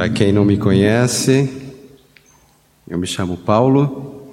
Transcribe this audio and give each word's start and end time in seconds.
Para 0.00 0.08
quem 0.08 0.32
não 0.32 0.46
me 0.46 0.56
conhece, 0.56 1.46
eu 2.88 2.96
me 2.96 3.06
chamo 3.06 3.36
Paulo. 3.36 4.32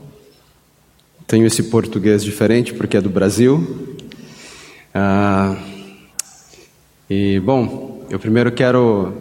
Tenho 1.28 1.46
esse 1.46 1.64
português 1.64 2.24
diferente 2.24 2.74
porque 2.74 2.96
é 2.96 3.02
do 3.02 3.10
Brasil. 3.10 3.98
Ah, 4.94 5.58
e 7.10 7.42
bom, 7.42 8.06
eu 8.10 8.18
primeiro 8.18 8.50
quero 8.50 9.12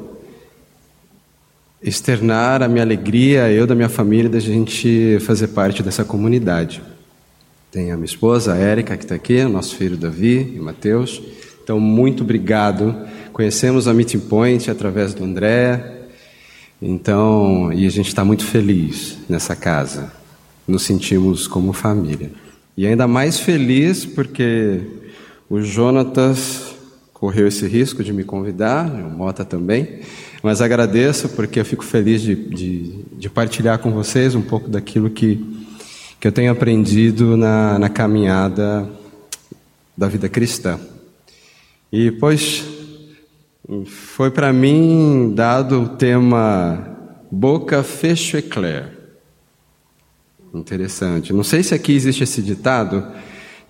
externar 1.83 2.63
a 2.63 2.69
minha 2.69 2.85
alegria, 2.85 3.51
eu 3.51 3.67
da 3.67 3.75
minha 3.75 3.89
família, 3.89 4.31
da 4.31 4.39
gente 4.39 5.19
fazer 5.23 5.49
parte 5.49 5.83
dessa 5.83 6.05
comunidade. 6.05 6.81
Tem 7.73 7.91
a 7.91 7.97
minha 7.97 8.07
esposa, 8.07 8.55
a 8.55 8.57
Érica, 8.57 8.97
que 8.97 9.03
está 9.03 9.17
aqui, 9.17 9.41
o 9.41 9.49
nosso 9.49 9.75
filho 9.75 9.97
Davi 9.97 10.55
e 10.55 10.61
Mateus. 10.61 11.21
Então, 11.65 11.81
muito 11.81 12.23
obrigado. 12.23 12.95
Conhecemos 13.33 13.89
a 13.89 13.93
Meeting 13.93 14.21
Point 14.21 14.71
através 14.71 15.13
do 15.13 15.25
André, 15.25 15.96
então, 16.81 17.73
e 17.73 17.87
a 17.87 17.91
gente 17.91 18.09
está 18.09 18.25
muito 18.25 18.45
feliz 18.45 19.19
nessa 19.29 19.57
casa. 19.57 20.13
Nos 20.69 20.83
sentimos 20.83 21.47
como 21.47 21.73
família. 21.73 22.31
E 22.77 22.87
ainda 22.87 23.07
mais 23.07 23.41
feliz 23.41 24.05
porque 24.05 24.81
o 25.49 25.61
Jonatas 25.63 26.75
correu 27.15 27.47
esse 27.47 27.67
risco 27.67 28.05
de 28.05 28.13
me 28.13 28.25
convidar, 28.25 28.87
o 28.87 29.11
Mota 29.11 29.45
também. 29.45 30.01
Mas 30.43 30.61
agradeço 30.61 31.31
porque 31.31 31.59
eu 31.59 31.65
fico 31.65 31.85
feliz 31.85 32.21
de, 32.21 32.35
de, 32.35 33.05
de 33.17 33.31
partilhar 33.31 33.79
com 33.79 33.91
vocês 33.91 34.35
um 34.35 34.43
pouco 34.43 34.69
daquilo 34.69 35.09
que, 35.09 35.43
que 36.21 36.29
eu 36.29 36.33
tenho 36.33 36.53
aprendido 36.53 37.37
na, 37.37 37.79
na 37.79 37.89
caminhada 37.89 38.87
da 39.97 40.09
vida 40.09 40.29
cristã. 40.29 40.79
E, 41.91 42.11
pois, 42.11 42.65
foi 43.85 44.31
para 44.31 44.53
mim 44.53 45.33
dado 45.35 45.83
o 45.83 45.89
tema 45.89 46.97
Boca 47.31 47.83
Fecho 47.83 48.37
Eclair. 48.37 48.93
Interessante. 50.55 51.33
Não 51.33 51.43
sei 51.43 51.63
se 51.63 51.75
aqui 51.75 51.93
existe 51.93 52.23
esse 52.23 52.41
ditado 52.41 53.05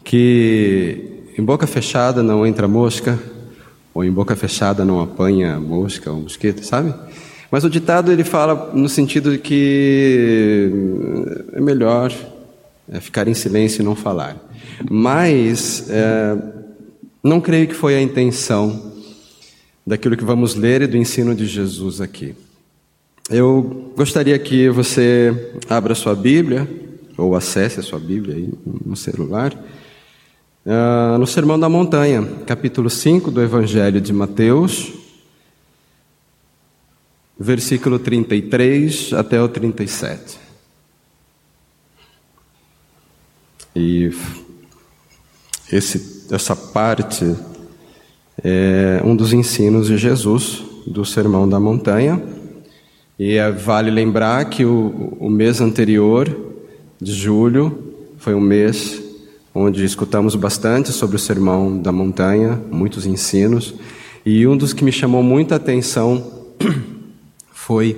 que 0.05 1.25
em 1.37 1.43
boca 1.43 1.67
fechada 1.67 2.23
não 2.23 2.47
entra 2.47 2.69
mosca, 2.69 3.19
ou 3.95 4.05
em 4.05 4.13
boca 4.13 4.37
fechada 4.37 4.85
não 4.85 5.01
apanha 5.01 5.59
mosca 5.59 6.13
ou 6.13 6.21
mosquito, 6.21 6.63
sabe? 6.63 6.95
Mas 7.51 7.65
o 7.65 7.71
ditado 7.71 8.13
ele 8.13 8.25
fala 8.25 8.73
no 8.75 8.89
sentido 8.89 9.33
de 9.33 9.39
que 9.39 10.71
é 11.55 11.61
melhor 11.61 12.13
é, 12.89 13.01
ficar 13.01 13.27
em 13.29 13.35
silêncio 13.35 13.81
e 13.81 13.85
não 13.85 13.97
falar. 13.97 14.37
Mas 14.91 15.89
é, 15.89 16.37
não 17.25 17.41
creio 17.41 17.67
que 17.67 17.75
foi 17.75 17.97
a 17.97 18.03
intenção 18.03 18.96
daquilo 19.87 20.17
que 20.17 20.25
vamos 20.25 20.57
ler 20.57 20.83
e 20.83 20.87
do 20.87 20.97
ensino 20.97 21.35
de 21.35 21.47
Jesus 21.47 22.01
aqui. 22.01 22.35
Eu 23.31 23.93
gostaria 23.97 24.37
que 24.39 24.69
você 24.69 25.53
abra 25.69 25.95
sua 25.95 26.15
Bíblia, 26.15 26.69
ou 27.17 27.37
acesse 27.37 27.79
a 27.79 27.83
sua 27.83 27.99
Bíblia 28.01 28.35
aí 28.35 28.53
no 28.85 28.97
celular, 28.97 29.55
uh, 29.55 31.19
no 31.19 31.27
Sermão 31.27 31.59
da 31.59 31.69
Montanha, 31.69 32.23
capítulo 32.47 32.91
5 32.91 33.31
do 33.31 33.41
Evangelho 33.41 34.01
de 34.01 34.13
Mateus, 34.13 34.93
versículo 37.39 37.99
33 37.99 39.13
até 39.13 39.41
o 39.41 39.49
37. 39.49 40.39
E 43.75 44.11
esse, 45.71 46.27
essa 46.33 46.57
parte 46.57 47.37
é 48.43 49.01
um 49.05 49.17
dos 49.17 49.33
ensinos 49.33 49.87
de 49.87 49.97
Jesus 49.97 50.63
do 50.87 51.05
Sermão 51.05 51.49
da 51.49 51.59
Montanha. 51.59 52.23
E 53.19 53.35
é, 53.35 53.51
vale 53.51 53.91
lembrar 53.91 54.45
que 54.47 54.65
o, 54.65 55.17
o 55.19 55.31
mês 55.31 55.61
anterior, 55.61 56.29
de 57.01 57.13
julho, 57.13 57.95
foi 58.19 58.35
um 58.35 58.41
mês 58.41 59.03
onde 59.55 59.85
escutamos 59.85 60.35
bastante 60.35 60.93
sobre 60.93 61.17
o 61.17 61.19
Sermão 61.19 61.79
da 61.79 61.91
Montanha, 61.91 62.61
muitos 62.71 63.07
ensinos. 63.07 63.75
E 64.25 64.47
um 64.47 64.57
dos 64.57 64.73
que 64.73 64.85
me 64.85 64.93
chamou 64.93 65.23
muita 65.23 65.55
atenção 65.55 66.23
foi 67.53 67.97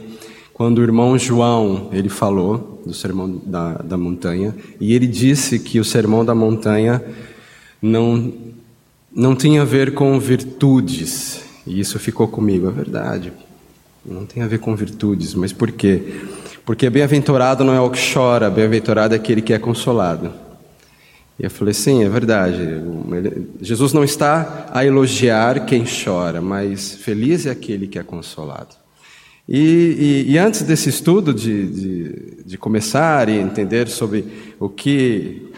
quando 0.54 0.78
o 0.78 0.82
irmão 0.82 1.18
João 1.18 1.88
ele 1.92 2.08
falou 2.08 2.82
do 2.84 2.94
Sermão 2.94 3.40
da, 3.44 3.74
da 3.74 3.96
Montanha 3.96 4.54
e 4.80 4.92
ele 4.92 5.06
disse 5.06 5.58
que 5.58 5.80
o 5.80 5.84
Sermão 5.84 6.24
da 6.24 6.34
Montanha 6.34 7.02
não 7.80 8.32
não 9.18 9.34
tinha 9.34 9.62
a 9.62 9.64
ver 9.64 9.94
com 9.94 10.16
virtudes, 10.20 11.42
e 11.66 11.80
isso 11.80 11.98
ficou 11.98 12.28
comigo, 12.28 12.68
é 12.68 12.70
verdade. 12.70 13.32
Não 14.06 14.24
tem 14.24 14.44
a 14.44 14.46
ver 14.46 14.60
com 14.60 14.76
virtudes, 14.76 15.34
mas 15.34 15.52
por 15.52 15.72
quê? 15.72 16.20
Porque 16.64 16.88
bem-aventurado 16.88 17.64
não 17.64 17.74
é 17.74 17.80
o 17.80 17.90
que 17.90 17.98
chora, 18.14 18.48
bem-aventurado 18.48 19.14
é 19.14 19.16
aquele 19.16 19.42
que 19.42 19.52
é 19.52 19.58
consolado. 19.58 20.32
E 21.36 21.42
eu 21.42 21.50
falei, 21.50 21.74
sim, 21.74 22.04
é 22.04 22.08
verdade. 22.08 22.80
Jesus 23.60 23.92
não 23.92 24.04
está 24.04 24.68
a 24.72 24.84
elogiar 24.84 25.66
quem 25.66 25.84
chora, 25.84 26.40
mas 26.40 26.94
feliz 26.94 27.44
é 27.44 27.50
aquele 27.50 27.88
que 27.88 27.98
é 27.98 28.04
consolado. 28.04 28.76
E, 29.48 30.24
e, 30.28 30.32
e 30.32 30.38
antes 30.38 30.62
desse 30.62 30.90
estudo 30.90 31.34
de, 31.34 31.66
de, 31.66 32.44
de 32.44 32.56
começar 32.56 33.28
e 33.28 33.36
entender 33.36 33.88
sobre 33.88 34.24
o 34.60 34.68
que 34.68 35.50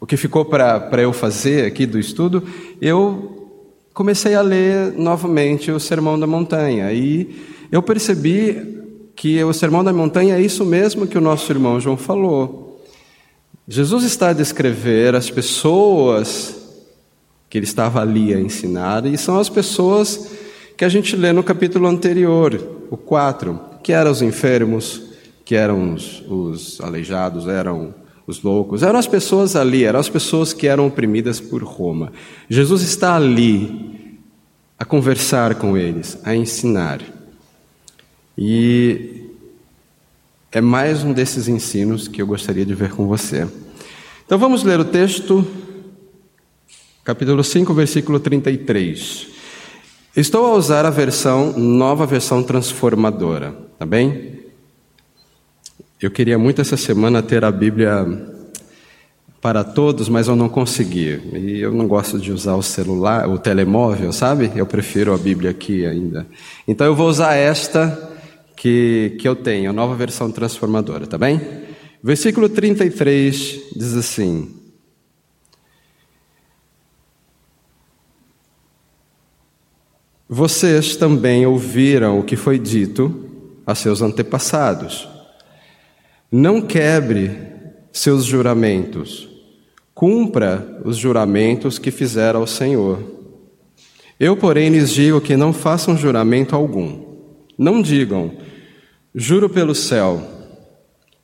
o 0.00 0.06
que 0.06 0.16
ficou 0.16 0.44
para 0.46 1.02
eu 1.02 1.12
fazer 1.12 1.66
aqui 1.66 1.84
do 1.84 1.98
estudo, 1.98 2.42
eu 2.80 3.52
comecei 3.92 4.34
a 4.34 4.40
ler 4.40 4.94
novamente 4.96 5.70
o 5.70 5.78
Sermão 5.78 6.18
da 6.18 6.26
Montanha. 6.26 6.90
E 6.90 7.28
eu 7.70 7.82
percebi 7.82 8.80
que 9.14 9.44
o 9.44 9.52
Sermão 9.52 9.84
da 9.84 9.92
Montanha 9.92 10.36
é 10.36 10.40
isso 10.40 10.64
mesmo 10.64 11.06
que 11.06 11.18
o 11.18 11.20
nosso 11.20 11.52
irmão 11.52 11.78
João 11.78 11.98
falou. 11.98 12.82
Jesus 13.68 14.04
está 14.04 14.30
a 14.30 14.32
descrever 14.32 15.14
as 15.14 15.30
pessoas 15.30 16.56
que 17.50 17.58
ele 17.58 17.66
estava 17.66 18.00
ali 18.00 18.32
a 18.32 18.40
ensinar, 18.40 19.04
e 19.04 19.18
são 19.18 19.38
as 19.38 19.48
pessoas 19.48 20.30
que 20.76 20.84
a 20.84 20.88
gente 20.88 21.16
lê 21.16 21.32
no 21.32 21.42
capítulo 21.42 21.86
anterior, 21.88 22.58
o 22.90 22.96
4, 22.96 23.60
que 23.82 23.92
eram 23.92 24.10
os 24.10 24.22
enfermos, 24.22 25.02
que 25.44 25.56
eram 25.56 25.94
os, 25.94 26.22
os 26.28 26.80
aleijados, 26.80 27.48
eram 27.48 27.92
os 28.30 28.42
loucos, 28.42 28.82
eram 28.82 28.98
as 28.98 29.06
pessoas 29.06 29.54
ali, 29.54 29.84
eram 29.84 30.00
as 30.00 30.08
pessoas 30.08 30.52
que 30.52 30.66
eram 30.66 30.86
oprimidas 30.86 31.40
por 31.40 31.62
Roma. 31.62 32.12
Jesus 32.48 32.80
está 32.82 33.16
ali 33.16 34.18
a 34.78 34.84
conversar 34.84 35.56
com 35.56 35.76
eles, 35.76 36.18
a 36.24 36.34
ensinar. 36.34 37.02
E 38.38 39.26
é 40.50 40.60
mais 40.60 41.04
um 41.04 41.12
desses 41.12 41.48
ensinos 41.48 42.08
que 42.08 42.22
eu 42.22 42.26
gostaria 42.26 42.64
de 42.64 42.74
ver 42.74 42.92
com 42.92 43.06
você. 43.06 43.46
Então 44.24 44.38
vamos 44.38 44.62
ler 44.62 44.80
o 44.80 44.84
texto, 44.84 45.46
capítulo 47.04 47.44
5, 47.44 47.74
versículo 47.74 48.18
33. 48.18 49.26
Estou 50.16 50.46
a 50.46 50.54
usar 50.54 50.86
a 50.86 50.90
versão, 50.90 51.52
nova 51.58 52.06
versão 52.06 52.42
transformadora, 52.42 53.54
tá 53.78 53.84
bem? 53.84 54.39
Eu 56.00 56.10
queria 56.10 56.38
muito 56.38 56.62
essa 56.62 56.78
semana 56.78 57.22
ter 57.22 57.44
a 57.44 57.52
Bíblia 57.52 58.06
para 59.38 59.62
todos, 59.62 60.08
mas 60.08 60.28
eu 60.28 60.34
não 60.34 60.48
consegui. 60.48 61.20
E 61.34 61.60
eu 61.60 61.74
não 61.74 61.86
gosto 61.86 62.18
de 62.18 62.32
usar 62.32 62.54
o 62.54 62.62
celular, 62.62 63.28
o 63.28 63.38
telemóvel, 63.38 64.10
sabe? 64.10 64.50
Eu 64.56 64.64
prefiro 64.64 65.12
a 65.12 65.18
Bíblia 65.18 65.50
aqui 65.50 65.84
ainda. 65.84 66.26
Então 66.66 66.86
eu 66.86 66.94
vou 66.94 67.06
usar 67.06 67.34
esta 67.34 68.16
que, 68.56 69.14
que 69.20 69.28
eu 69.28 69.36
tenho, 69.36 69.68
a 69.68 69.74
nova 69.74 69.94
versão 69.94 70.30
transformadora, 70.30 71.06
tá 71.06 71.18
bem? 71.18 71.38
Versículo 72.02 72.48
33 72.48 73.60
diz 73.76 73.94
assim: 73.94 74.56
Vocês 80.26 80.96
também 80.96 81.44
ouviram 81.44 82.20
o 82.20 82.22
que 82.22 82.36
foi 82.36 82.58
dito 82.58 83.28
a 83.66 83.74
seus 83.74 84.00
antepassados 84.00 85.09
não 86.30 86.60
quebre 86.60 87.32
seus 87.92 88.24
juramentos, 88.24 89.28
cumpra 89.92 90.80
os 90.84 90.96
juramentos 90.96 91.76
que 91.76 91.90
fizer 91.90 92.36
ao 92.36 92.46
Senhor. 92.46 93.02
Eu, 94.18 94.36
porém, 94.36 94.68
lhes 94.68 94.90
digo 94.90 95.20
que 95.20 95.36
não 95.36 95.52
façam 95.52 95.96
juramento 95.96 96.54
algum. 96.54 97.00
Não 97.58 97.82
digam, 97.82 98.30
juro 99.12 99.48
pelo 99.48 99.74
céu, 99.74 100.22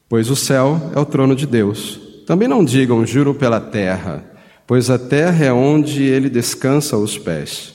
pois 0.09 0.29
o 0.29 0.35
céu 0.35 0.91
é 0.95 0.99
o 0.99 1.05
trono 1.05 1.37
de 1.37 1.47
Deus. 1.47 2.01
Também 2.27 2.49
não 2.49 2.65
digam, 2.65 3.07
juro 3.07 3.33
pela 3.33 3.61
terra, 3.61 4.25
pois 4.67 4.91
a 4.91 4.99
terra 4.99 5.45
é 5.45 5.53
onde 5.53 6.03
ele 6.03 6.29
descansa 6.29 6.97
os 6.97 7.17
pés. 7.17 7.75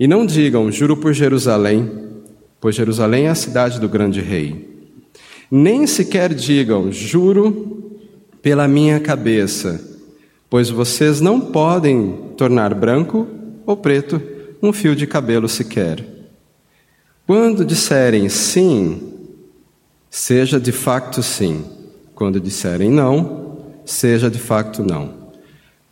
E 0.00 0.08
não 0.08 0.24
digam, 0.24 0.72
juro 0.72 0.96
por 0.96 1.12
Jerusalém, 1.12 1.90
pois 2.58 2.74
Jerusalém 2.74 3.26
é 3.26 3.28
a 3.28 3.34
cidade 3.34 3.78
do 3.78 3.88
grande 3.88 4.22
rei. 4.22 4.75
Nem 5.50 5.86
sequer 5.86 6.34
digam, 6.34 6.90
juro 6.90 7.92
pela 8.42 8.66
minha 8.68 9.00
cabeça, 9.00 9.80
pois 10.48 10.70
vocês 10.70 11.20
não 11.20 11.40
podem 11.40 12.32
tornar 12.36 12.74
branco 12.74 13.26
ou 13.64 13.76
preto 13.76 14.20
um 14.62 14.72
fio 14.72 14.94
de 14.96 15.06
cabelo 15.06 15.48
sequer. 15.48 16.04
Quando 17.26 17.64
disserem 17.64 18.28
sim, 18.28 19.12
seja 20.08 20.60
de 20.60 20.72
facto 20.72 21.22
sim. 21.22 21.64
Quando 22.14 22.40
disserem 22.40 22.90
não, 22.90 23.56
seja 23.84 24.30
de 24.30 24.38
facto 24.38 24.82
não. 24.82 25.26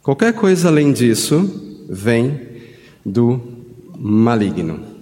Qualquer 0.03 0.33
coisa 0.33 0.69
além 0.69 0.93
disso 0.93 1.87
vem 1.89 2.41
do 3.05 3.41
maligno. 3.99 4.94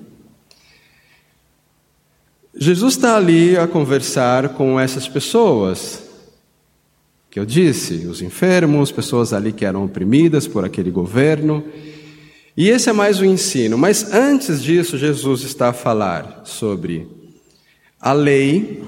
Jesus 2.54 2.94
está 2.94 3.16
ali 3.16 3.56
a 3.56 3.66
conversar 3.66 4.50
com 4.50 4.78
essas 4.78 5.08
pessoas 5.08 6.02
que 7.31 7.40
eu 7.40 7.46
disse, 7.46 8.06
os 8.06 8.20
enfermos, 8.20 8.93
pessoas 8.93 9.32
ali 9.32 9.52
que 9.52 9.64
eram 9.64 9.87
oprimidas 9.87 10.46
por 10.46 10.62
aquele 10.62 10.90
governo. 10.90 11.64
E 12.54 12.69
esse 12.69 12.90
é 12.90 12.93
mais 12.93 13.22
um 13.22 13.25
ensino. 13.25 13.78
Mas 13.78 14.12
antes 14.12 14.62
disso, 14.62 14.99
Jesus 14.99 15.40
está 15.43 15.70
a 15.70 15.72
falar 15.72 16.43
sobre 16.44 17.08
a 17.99 18.12
lei, 18.12 18.82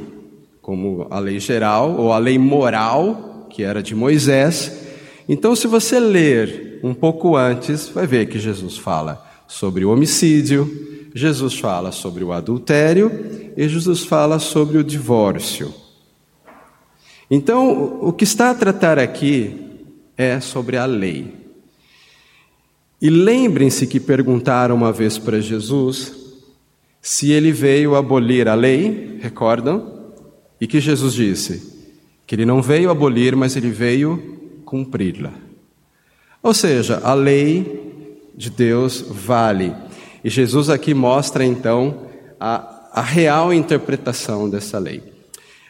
como 0.60 1.06
a 1.08 1.18
lei 1.18 1.40
geral, 1.40 1.96
ou 1.96 2.12
a 2.12 2.18
lei 2.18 2.38
moral, 2.38 3.48
que 3.48 3.62
era 3.62 3.82
de 3.82 3.94
Moisés. 3.94 4.72
Então, 5.26 5.56
se 5.56 5.66
você 5.66 5.98
ler 5.98 6.80
um 6.82 6.92
pouco 6.92 7.34
antes, 7.34 7.88
vai 7.88 8.06
ver 8.06 8.26
que 8.26 8.38
Jesus 8.38 8.76
fala 8.76 9.24
sobre 9.48 9.86
o 9.86 9.90
homicídio, 9.90 11.08
Jesus 11.14 11.58
fala 11.58 11.90
sobre 11.92 12.22
o 12.22 12.30
adultério 12.30 13.43
e 13.56 13.68
Jesus 13.68 14.04
fala 14.04 14.38
sobre 14.38 14.78
o 14.78 14.84
divórcio. 14.84 15.72
Então, 17.30 17.98
o 18.00 18.12
que 18.12 18.24
está 18.24 18.50
a 18.50 18.54
tratar 18.54 18.98
aqui 18.98 19.86
é 20.16 20.40
sobre 20.40 20.76
a 20.76 20.84
lei. 20.84 21.34
E 23.00 23.10
lembrem-se 23.10 23.86
que 23.86 24.00
perguntaram 24.00 24.74
uma 24.74 24.92
vez 24.92 25.18
para 25.18 25.40
Jesus 25.40 26.24
se 27.02 27.32
ele 27.32 27.52
veio 27.52 27.94
abolir 27.94 28.48
a 28.48 28.54
lei, 28.54 29.18
recordam? 29.20 30.12
E 30.60 30.66
que 30.66 30.80
Jesus 30.80 31.12
disse 31.12 31.74
que 32.26 32.34
ele 32.34 32.46
não 32.46 32.62
veio 32.62 32.90
abolir, 32.90 33.36
mas 33.36 33.56
ele 33.56 33.68
veio 33.68 34.62
cumpri-la. 34.64 35.32
Ou 36.42 36.54
seja, 36.54 37.00
a 37.04 37.12
lei 37.12 37.92
de 38.34 38.48
Deus 38.48 39.04
vale. 39.06 39.74
E 40.22 40.30
Jesus 40.30 40.70
aqui 40.70 40.94
mostra 40.94 41.44
então 41.44 42.06
a, 42.40 42.73
a 42.94 43.02
real 43.02 43.52
interpretação 43.52 44.48
dessa 44.48 44.78
lei. 44.78 45.02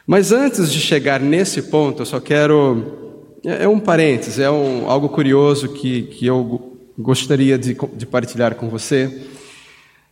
Mas 0.06 0.30
antes 0.30 0.70
de 0.70 0.78
chegar 0.78 1.18
nesse 1.18 1.62
ponto, 1.62 2.02
eu 2.02 2.06
só 2.06 2.20
quero. 2.20 3.22
É, 3.42 3.64
é 3.64 3.68
um 3.68 3.80
parênteses, 3.80 4.38
é 4.38 4.50
um, 4.50 4.90
algo 4.90 5.08
curioso 5.08 5.70
que, 5.70 6.02
que 6.02 6.26
eu 6.26 6.76
gostaria 6.98 7.56
de, 7.56 7.74
de 7.94 8.04
partilhar 8.04 8.54
com 8.56 8.68
você. 8.68 9.26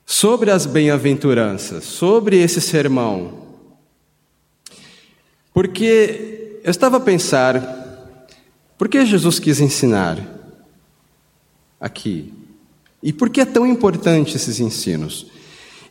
Sobre 0.06 0.50
as 0.50 0.64
bem-aventuranças, 0.64 1.84
sobre 1.84 2.38
esse 2.38 2.62
sermão. 2.62 3.42
Porque 5.52 6.60
eu 6.64 6.70
estava 6.70 6.96
a 6.96 7.00
pensar, 7.00 7.60
por 8.78 8.88
que 8.88 9.04
Jesus 9.04 9.38
quis 9.38 9.60
ensinar 9.60 10.18
aqui? 11.78 12.32
E 13.02 13.12
por 13.12 13.28
que 13.28 13.42
é 13.42 13.44
tão 13.44 13.66
importante 13.66 14.34
esses 14.34 14.60
ensinos? 14.60 15.26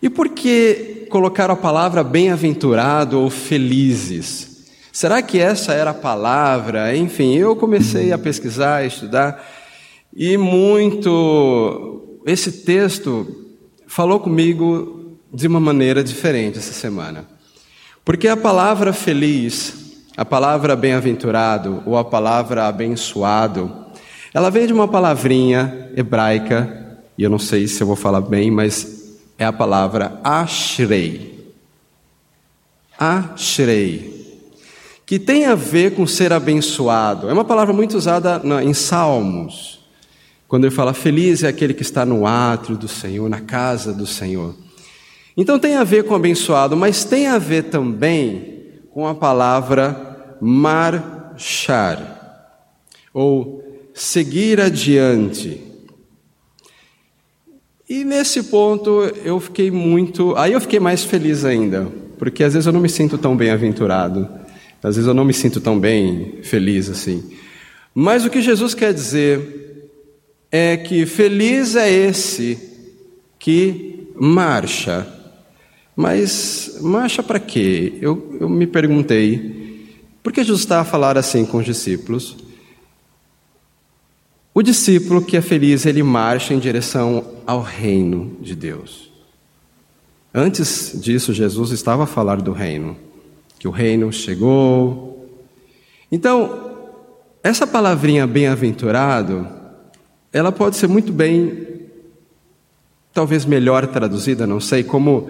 E 0.02 0.10
por 0.10 0.30
que 0.30 0.91
colocar 1.12 1.52
a 1.52 1.56
palavra 1.56 2.04
bem-aventurado 2.04 3.20
ou 3.20 3.30
felizes? 3.30 4.66
Será 4.92 5.22
que 5.22 5.38
essa 5.38 5.74
era 5.74 5.92
a 5.92 5.94
palavra? 5.94 6.96
Enfim, 6.96 7.36
eu 7.36 7.56
comecei 7.56 8.12
a 8.12 8.18
pesquisar, 8.18 8.78
a 8.78 8.86
estudar, 8.86 9.46
e 10.16 10.36
muito. 10.38 12.20
Esse 12.26 12.64
texto 12.64 13.28
falou 13.88 14.20
comigo 14.20 15.20
de 15.34 15.48
uma 15.48 15.60
maneira 15.60 16.04
diferente 16.04 16.58
essa 16.58 16.74
semana. 16.74 17.28
Porque 18.04 18.28
a 18.28 18.36
palavra 18.36 18.92
feliz, 18.92 20.04
a 20.18 20.26
palavra 20.26 20.76
bem-aventurado 20.76 21.84
ou 21.86 21.98
a 21.98 22.04
palavra 22.04 22.68
abençoado, 22.68 23.72
ela 24.34 24.50
vem 24.50 24.66
de 24.66 24.74
uma 24.74 24.88
palavrinha 24.88 25.92
hebraica 25.96 26.82
e 27.18 27.24
eu 27.24 27.30
não 27.30 27.40
sei 27.40 27.68
se 27.68 27.82
eu 27.82 27.88
vou 27.88 27.96
falar 27.96 28.22
bem, 28.22 28.50
mas 28.50 29.01
é 29.42 29.46
a 29.46 29.52
palavra 29.52 30.20
ashrei. 30.24 31.52
Ashrei. 32.96 34.40
Que 35.04 35.18
tem 35.18 35.48
a 35.48 35.56
ver 35.56 35.96
com 35.96 36.06
ser 36.06 36.32
abençoado. 36.32 37.28
É 37.28 37.34
uma 37.34 37.44
palavra 37.44 37.74
muito 37.74 37.98
usada 37.98 38.40
em 38.64 38.72
Salmos. 38.72 39.80
Quando 40.48 40.66
ele 40.66 40.76
fala 40.76 40.94
feliz 40.94 41.42
é 41.42 41.48
aquele 41.48 41.74
que 41.74 41.82
está 41.82 42.06
no 42.06 42.28
átrio 42.28 42.78
do 42.78 42.88
Senhor, 42.88 43.28
na 43.28 43.42
casa 43.42 43.92
do 43.92 44.06
Senhor. 44.06 44.54
Então 45.36 45.58
tem 45.58 45.76
a 45.76 45.84
ver 45.84 46.04
com 46.04 46.14
abençoado, 46.14 46.78
mas 46.78 47.04
tem 47.04 47.26
a 47.26 47.40
ver 47.40 47.64
também 47.64 48.60
com 48.92 49.08
a 49.08 49.16
palavra 49.16 50.38
marchar, 50.40 51.98
ou 53.12 53.64
seguir 53.92 54.62
adiante. 54.62 55.71
E 57.92 58.06
nesse 58.06 58.44
ponto 58.44 59.02
eu 59.26 59.38
fiquei 59.42 59.70
muito. 59.70 60.34
Aí 60.38 60.54
eu 60.54 60.62
fiquei 60.62 60.80
mais 60.80 61.04
feliz 61.04 61.44
ainda, 61.44 61.92
porque 62.18 62.42
às 62.42 62.54
vezes 62.54 62.66
eu 62.66 62.72
não 62.72 62.80
me 62.80 62.88
sinto 62.88 63.18
tão 63.18 63.36
bem-aventurado, 63.36 64.30
às 64.82 64.96
vezes 64.96 65.10
eu 65.10 65.14
não 65.14 65.26
me 65.26 65.34
sinto 65.34 65.60
tão 65.60 65.78
bem 65.78 66.40
feliz 66.42 66.90
assim. 66.90 67.22
Mas 67.94 68.24
o 68.24 68.30
que 68.30 68.42
Jesus 68.42 68.74
quer 68.74 68.94
dizer 68.94 69.90
é 70.50 70.78
que 70.78 71.06
feliz 71.06 71.76
é 71.76 71.92
esse 71.92 72.58
que 73.38 74.08
marcha. 74.16 75.06
Mas 75.94 76.78
marcha 76.80 77.22
para 77.22 77.42
quê? 77.42 77.96
Eu, 78.00 78.38
eu 78.40 78.48
me 78.48 78.68
perguntei. 78.68 79.90
Por 80.24 80.32
que 80.32 80.42
Jesus 80.46 80.62
está 80.62 80.80
a 80.80 80.86
falar 80.86 81.18
assim 81.18 81.46
com 81.46 81.58
os 81.58 81.66
discípulos? 81.66 82.38
O 84.54 84.62
discípulo 84.62 85.22
que 85.22 85.36
é 85.36 85.42
feliz, 85.42 85.86
ele 85.86 86.04
marcha 86.04 86.54
em 86.54 86.60
direção 86.60 87.41
ao 87.52 87.62
reino 87.62 88.38
de 88.40 88.56
Deus. 88.56 89.12
Antes 90.34 90.98
disso, 91.02 91.34
Jesus 91.34 91.72
estava 91.72 92.04
a 92.04 92.08
falar 92.08 92.42
do 92.42 92.54
reino, 92.54 92.96
que 93.60 93.68
o 93.68 93.72
reino 93.72 94.10
chegou. 94.14 95.30
Então, 96.10 96.72
essa 97.44 97.68
palavrinha 97.68 98.26
bem-aventurado, 98.26 99.46
ela 100.32 100.50
pode 100.50 100.78
ser 100.78 100.88
muito 100.88 101.12
bem, 101.12 101.68
talvez 103.14 103.44
melhor 103.44 103.86
traduzida, 103.88 104.48
não 104.48 104.62
sei, 104.62 104.82
como 104.82 105.30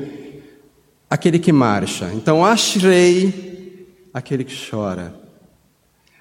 aquele 1.10 1.40
que 1.40 1.52
marcha. 1.52 2.12
Então, 2.14 2.46
ashrei, 2.46 3.88
aquele 4.14 4.44
que 4.44 4.70
chora. 4.70 5.16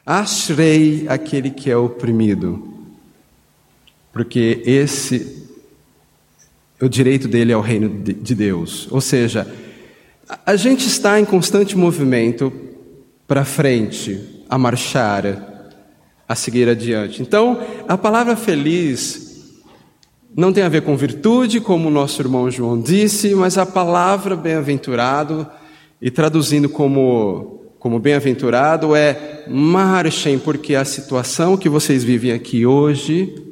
Ashrei, 0.07 1.04
aquele 1.09 1.50
que 1.50 1.71
é 1.71 1.76
oprimido 1.76 2.71
porque 4.12 4.62
esse 4.64 5.50
o 6.81 6.89
direito 6.89 7.29
dele 7.29 7.53
é 7.53 7.57
o 7.57 7.61
reino 7.61 8.03
de 8.03 8.35
Deus. 8.35 8.89
Ou 8.91 9.01
seja, 9.01 9.47
a 10.47 10.57
gente 10.57 10.87
está 10.87 11.21
em 11.21 11.25
constante 11.25 11.77
movimento 11.77 12.53
para 13.27 13.45
frente, 13.45 14.45
a 14.49 14.57
marchar, 14.57 15.73
a 16.29 16.35
seguir 16.35 16.69
adiante. 16.69 17.23
Então, 17.23 17.61
a 17.87 17.99
palavra 17.99 18.37
feliz 18.37 19.53
não 20.35 20.53
tem 20.53 20.63
a 20.63 20.69
ver 20.69 20.83
com 20.83 20.97
virtude, 20.97 21.61
como 21.61 21.89
o 21.89 21.91
nosso 21.91 22.23
irmão 22.23 22.51
João 22.51 22.81
disse, 22.81 23.35
mas 23.35 23.59
a 23.59 23.67
palavra 23.67 24.37
bem-aventurado, 24.37 25.47
e 26.01 26.11
traduzindo 26.11 26.69
como 26.69 27.59
como 27.81 27.99
bem-aventurado 27.99 28.95
é 28.95 29.45
marchem, 29.49 30.39
porque 30.39 30.75
a 30.75 30.85
situação 30.85 31.57
que 31.57 31.67
vocês 31.67 32.05
vivem 32.05 32.31
aqui 32.31 32.67
hoje 32.67 33.50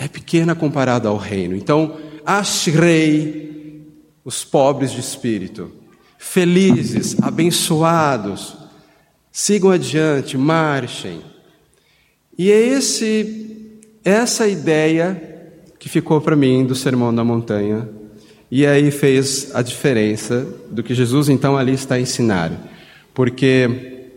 é 0.00 0.08
pequena 0.08 0.54
comparada 0.54 1.10
ao 1.10 1.18
reino. 1.18 1.54
Então, 1.54 1.98
ashrei 2.24 3.86
os 4.24 4.42
pobres 4.42 4.92
de 4.92 5.00
espírito, 5.00 5.70
felizes, 6.18 7.20
abençoados, 7.20 8.56
sigam 9.30 9.70
adiante, 9.70 10.38
marchem. 10.38 11.20
E 12.38 12.50
é 12.50 12.58
esse, 12.58 13.78
essa 14.02 14.48
ideia 14.48 15.22
que 15.78 15.90
ficou 15.90 16.18
para 16.18 16.34
mim 16.34 16.64
do 16.64 16.74
Sermão 16.74 17.14
da 17.14 17.22
Montanha, 17.22 17.86
e 18.50 18.66
aí 18.66 18.90
fez 18.90 19.54
a 19.54 19.60
diferença 19.60 20.46
do 20.70 20.82
que 20.82 20.94
Jesus 20.94 21.28
então 21.28 21.58
ali 21.58 21.74
está 21.74 21.96
a 21.96 22.00
ensinar. 22.00 22.50
Porque 23.12 24.08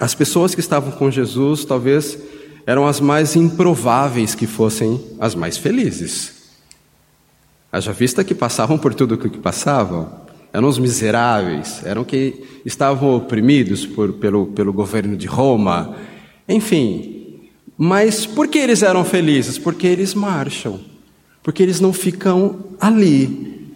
as 0.00 0.14
pessoas 0.14 0.54
que 0.54 0.60
estavam 0.60 0.92
com 0.92 1.10
Jesus 1.10 1.66
talvez 1.66 2.18
eram 2.66 2.86
as 2.86 3.00
mais 3.00 3.36
improváveis 3.36 4.34
que 4.34 4.46
fossem 4.46 5.00
as 5.20 5.34
mais 5.34 5.56
felizes. 5.56 6.34
Haja 7.70 7.92
vista 7.92 8.24
que 8.24 8.34
passavam 8.34 8.78
por 8.78 8.94
tudo 8.94 9.14
o 9.14 9.18
que 9.18 9.38
passavam, 9.38 10.24
eram 10.52 10.68
os 10.68 10.78
miseráveis, 10.78 11.84
eram 11.84 12.04
que 12.04 12.44
estavam 12.64 13.16
oprimidos 13.16 13.84
por, 13.84 14.12
pelo, 14.14 14.46
pelo 14.46 14.72
governo 14.72 15.16
de 15.16 15.26
Roma, 15.26 15.96
enfim. 16.48 17.40
Mas 17.76 18.24
por 18.24 18.46
que 18.46 18.58
eles 18.58 18.82
eram 18.82 19.04
felizes? 19.04 19.58
Porque 19.58 19.86
eles 19.86 20.14
marcham, 20.14 20.80
porque 21.42 21.62
eles 21.62 21.80
não 21.80 21.92
ficam 21.92 22.60
ali. 22.80 23.68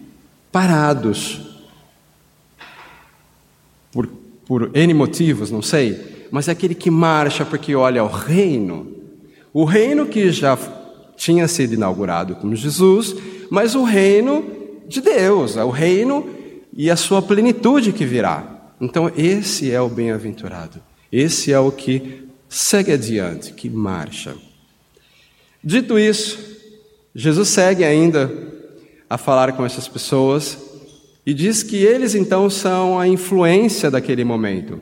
parados. 0.51 1.41
Por, 3.91 4.07
por 4.45 4.71
N 4.73 4.93
motivos, 4.93 5.51
não 5.51 5.61
sei, 5.61 6.18
mas 6.31 6.47
é 6.47 6.51
aquele 6.51 6.75
que 6.75 6.91
marcha 6.91 7.45
porque 7.45 7.75
olha 7.75 8.03
o 8.03 8.07
reino. 8.07 8.95
O 9.53 9.63
reino 9.63 10.05
que 10.05 10.31
já 10.31 10.57
tinha 11.15 11.47
sido 11.47 11.73
inaugurado 11.73 12.35
com 12.35 12.53
Jesus, 12.55 13.15
mas 13.49 13.75
o 13.75 13.83
reino 13.83 14.45
de 14.87 15.01
Deus, 15.01 15.57
é 15.57 15.63
o 15.63 15.69
reino 15.69 16.27
e 16.75 16.89
a 16.89 16.95
sua 16.95 17.21
plenitude 17.21 17.91
que 17.91 18.05
virá. 18.05 18.71
Então, 18.79 19.11
esse 19.17 19.71
é 19.71 19.81
o 19.81 19.89
bem-aventurado. 19.89 20.81
Esse 21.11 21.51
é 21.51 21.59
o 21.59 21.71
que 21.71 22.29
segue 22.47 22.91
adiante, 22.91 23.53
que 23.53 23.69
marcha. 23.69 24.35
Dito 25.63 25.99
isso, 25.99 26.39
Jesus 27.13 27.49
segue 27.49 27.83
ainda 27.83 28.31
a 29.09 29.17
falar 29.17 29.51
com 29.53 29.65
essas 29.65 29.87
pessoas 29.87 30.57
e 31.25 31.33
diz 31.33 31.63
que 31.63 31.77
eles 31.77 32.15
então 32.15 32.49
são 32.49 32.99
a 32.99 33.07
influência 33.07 33.91
daquele 33.91 34.23
momento. 34.23 34.79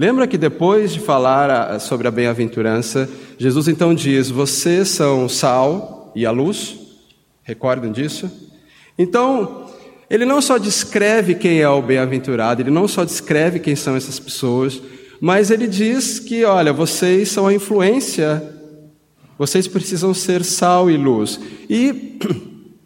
Lembra 0.00 0.26
que 0.26 0.38
depois 0.38 0.94
de 0.94 0.98
falar 0.98 1.78
sobre 1.78 2.08
a 2.08 2.10
bem-aventurança, 2.10 3.06
Jesus 3.36 3.68
então 3.68 3.94
diz: 3.94 4.30
Vocês 4.30 4.88
são 4.88 5.28
sal 5.28 6.10
e 6.16 6.24
a 6.24 6.30
luz. 6.30 6.74
Recordam 7.42 7.92
disso? 7.92 8.30
Então, 8.96 9.66
ele 10.08 10.24
não 10.24 10.40
só 10.40 10.56
descreve 10.56 11.34
quem 11.34 11.60
é 11.60 11.68
o 11.68 11.82
bem-aventurado, 11.82 12.62
ele 12.62 12.70
não 12.70 12.88
só 12.88 13.04
descreve 13.04 13.60
quem 13.60 13.76
são 13.76 13.94
essas 13.94 14.18
pessoas, 14.18 14.80
mas 15.20 15.50
ele 15.50 15.66
diz 15.66 16.18
que, 16.18 16.46
olha, 16.46 16.72
vocês 16.72 17.28
são 17.28 17.46
a 17.46 17.52
influência, 17.52 18.42
vocês 19.36 19.68
precisam 19.68 20.14
ser 20.14 20.42
sal 20.46 20.90
e 20.90 20.96
luz. 20.96 21.38
E 21.68 22.18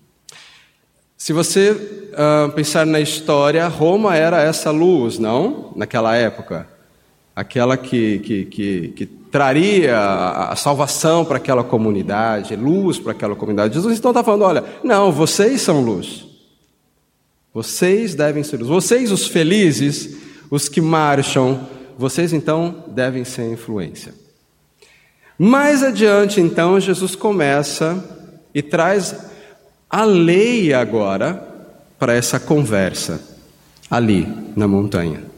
se 1.16 1.32
você 1.32 1.70
uh, 1.70 2.50
pensar 2.50 2.84
na 2.84 2.98
história, 2.98 3.68
Roma 3.68 4.16
era 4.16 4.42
essa 4.42 4.72
luz, 4.72 5.16
não? 5.16 5.72
Naquela 5.76 6.16
época 6.16 6.73
aquela 7.34 7.76
que, 7.76 8.18
que, 8.20 8.44
que, 8.44 8.88
que 8.88 9.06
traria 9.06 9.98
a 9.98 10.54
salvação 10.54 11.24
para 11.24 11.38
aquela 11.38 11.64
comunidade, 11.64 12.54
luz 12.54 12.98
para 12.98 13.12
aquela 13.12 13.34
comunidade. 13.34 13.74
Jesus 13.74 13.98
então 13.98 14.10
está 14.10 14.22
falando: 14.22 14.42
olha, 14.42 14.64
não, 14.82 15.10
vocês 15.10 15.60
são 15.60 15.80
luz. 15.80 16.24
Vocês 17.52 18.14
devem 18.14 18.42
ser 18.42 18.58
luz. 18.58 18.68
Vocês, 18.68 19.12
os 19.12 19.26
felizes, 19.26 20.16
os 20.50 20.68
que 20.68 20.80
marcham, 20.80 21.68
vocês 21.96 22.32
então 22.32 22.84
devem 22.88 23.24
ser 23.24 23.50
influência. 23.50 24.14
Mais 25.38 25.82
adiante, 25.82 26.40
então, 26.40 26.78
Jesus 26.78 27.16
começa 27.16 28.02
e 28.54 28.62
traz 28.62 29.16
a 29.90 30.04
lei 30.04 30.72
agora 30.72 31.44
para 31.98 32.14
essa 32.14 32.38
conversa, 32.38 33.20
ali 33.90 34.28
na 34.56 34.68
montanha. 34.68 35.33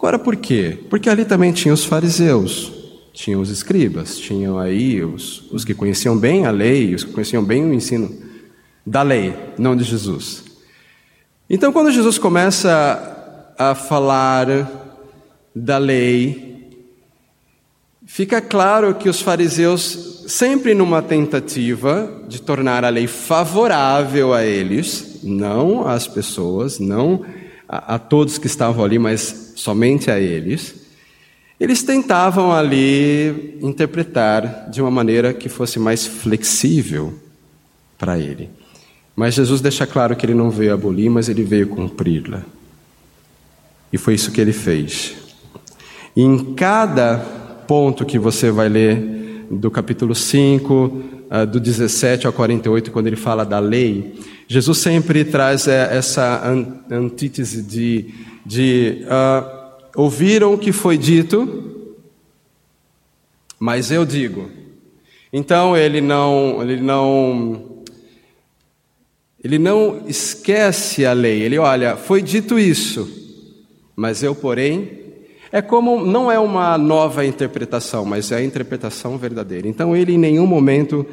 Agora 0.00 0.18
por 0.18 0.34
quê? 0.34 0.78
Porque 0.88 1.10
ali 1.10 1.26
também 1.26 1.52
tinha 1.52 1.74
os 1.74 1.84
fariseus, 1.84 2.72
tinha 3.12 3.38
os 3.38 3.50
escribas, 3.50 4.16
tinham 4.16 4.58
aí 4.58 5.04
os, 5.04 5.44
os 5.52 5.62
que 5.62 5.74
conheciam 5.74 6.16
bem 6.16 6.46
a 6.46 6.50
lei, 6.50 6.94
os 6.94 7.04
que 7.04 7.12
conheciam 7.12 7.44
bem 7.44 7.62
o 7.66 7.74
ensino 7.74 8.10
da 8.84 9.02
lei, 9.02 9.34
não 9.58 9.76
de 9.76 9.84
Jesus. 9.84 10.42
Então, 11.50 11.70
quando 11.70 11.92
Jesus 11.92 12.16
começa 12.16 13.54
a 13.58 13.74
falar 13.74 14.46
da 15.54 15.76
lei, 15.76 16.70
fica 18.06 18.40
claro 18.40 18.94
que 18.94 19.06
os 19.06 19.20
fariseus, 19.20 20.24
sempre 20.28 20.72
numa 20.72 21.02
tentativa 21.02 22.24
de 22.26 22.40
tornar 22.40 22.86
a 22.86 22.88
lei 22.88 23.06
favorável 23.06 24.32
a 24.32 24.46
eles, 24.46 25.20
não 25.22 25.86
às 25.86 26.08
pessoas, 26.08 26.78
não 26.78 27.22
a, 27.68 27.96
a 27.96 27.98
todos 27.98 28.38
que 28.38 28.46
estavam 28.46 28.82
ali, 28.82 28.98
mas 28.98 29.49
somente 29.60 30.10
a 30.10 30.18
eles, 30.18 30.74
eles 31.58 31.82
tentavam 31.82 32.50
ali 32.52 33.58
interpretar 33.60 34.70
de 34.70 34.80
uma 34.80 34.90
maneira 34.90 35.34
que 35.34 35.48
fosse 35.48 35.78
mais 35.78 36.06
flexível 36.06 37.12
para 37.98 38.18
ele. 38.18 38.48
Mas 39.14 39.34
Jesus 39.34 39.60
deixa 39.60 39.86
claro 39.86 40.16
que 40.16 40.24
ele 40.24 40.34
não 40.34 40.50
veio 40.50 40.72
abolir, 40.72 41.10
mas 41.10 41.28
ele 41.28 41.42
veio 41.42 41.68
cumpri-la. 41.68 42.42
E 43.92 43.98
foi 43.98 44.14
isso 44.14 44.32
que 44.32 44.40
ele 44.40 44.52
fez. 44.52 45.14
E 46.16 46.22
em 46.22 46.54
cada 46.54 47.18
ponto 47.18 48.06
que 48.06 48.18
você 48.18 48.50
vai 48.50 48.68
ler, 48.68 49.46
do 49.50 49.70
capítulo 49.70 50.14
5, 50.14 51.02
ah, 51.28 51.44
do 51.44 51.60
17 51.60 52.26
ao 52.26 52.32
48, 52.32 52.90
quando 52.90 53.08
ele 53.08 53.16
fala 53.16 53.44
da 53.44 53.58
lei, 53.58 54.14
Jesus 54.48 54.78
sempre 54.78 55.24
traz 55.24 55.68
é, 55.68 55.96
essa 55.96 56.42
antítese 56.90 57.62
de, 57.62 58.14
de 58.50 59.04
uh, 59.04 59.70
ouviram 59.94 60.54
o 60.54 60.58
que 60.58 60.72
foi 60.72 60.98
dito, 60.98 61.94
mas 63.60 63.92
eu 63.92 64.04
digo. 64.04 64.50
Então 65.32 65.76
ele 65.76 66.00
não, 66.00 66.60
ele 66.60 66.82
não, 66.82 67.84
ele 69.44 69.56
não 69.56 70.02
esquece 70.08 71.06
a 71.06 71.12
lei. 71.12 71.42
Ele 71.42 71.58
olha, 71.58 71.96
foi 71.96 72.20
dito 72.20 72.58
isso, 72.58 73.08
mas 73.94 74.20
eu, 74.24 74.34
porém, 74.34 74.98
é 75.52 75.62
como 75.62 76.04
não 76.04 76.28
é 76.28 76.40
uma 76.40 76.76
nova 76.76 77.24
interpretação, 77.24 78.04
mas 78.04 78.32
é 78.32 78.38
a 78.38 78.44
interpretação 78.44 79.16
verdadeira. 79.16 79.68
Então 79.68 79.94
ele 79.94 80.14
em 80.14 80.18
nenhum 80.18 80.46
momento 80.46 81.06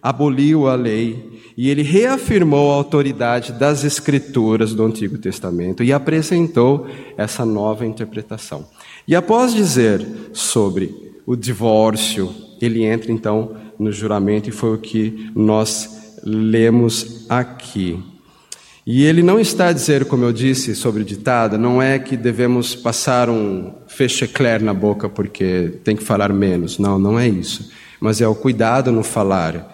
aboliu 0.00 0.68
a 0.68 0.76
lei 0.76 1.33
e 1.56 1.70
ele 1.70 1.82
reafirmou 1.82 2.72
a 2.72 2.74
autoridade 2.74 3.52
das 3.52 3.84
escrituras 3.84 4.74
do 4.74 4.84
Antigo 4.84 5.18
Testamento 5.18 5.84
e 5.84 5.92
apresentou 5.92 6.86
essa 7.16 7.44
nova 7.44 7.86
interpretação. 7.86 8.66
E 9.06 9.14
após 9.14 9.54
dizer 9.54 10.04
sobre 10.32 11.14
o 11.24 11.36
divórcio, 11.36 12.34
ele 12.60 12.84
entra 12.84 13.12
então 13.12 13.56
no 13.78 13.92
juramento 13.92 14.48
e 14.48 14.52
foi 14.52 14.74
o 14.74 14.78
que 14.78 15.30
nós 15.34 16.18
lemos 16.24 17.26
aqui. 17.28 18.02
E 18.86 19.04
ele 19.04 19.22
não 19.22 19.40
está 19.40 19.68
a 19.68 19.72
dizer, 19.72 20.04
como 20.04 20.24
eu 20.24 20.32
disse 20.32 20.74
sobre 20.74 21.02
o 21.02 21.04
ditado, 21.04 21.56
não 21.56 21.80
é 21.80 21.98
que 21.98 22.16
devemos 22.16 22.74
passar 22.74 23.30
um 23.30 23.72
fechecler 23.86 24.62
na 24.62 24.74
boca 24.74 25.08
porque 25.08 25.78
tem 25.82 25.96
que 25.96 26.02
falar 26.02 26.32
menos. 26.32 26.78
Não, 26.78 26.98
não 26.98 27.18
é 27.18 27.26
isso. 27.26 27.70
Mas 27.98 28.20
é 28.20 28.28
o 28.28 28.34
cuidado 28.34 28.92
no 28.92 29.02
falar 29.02 29.73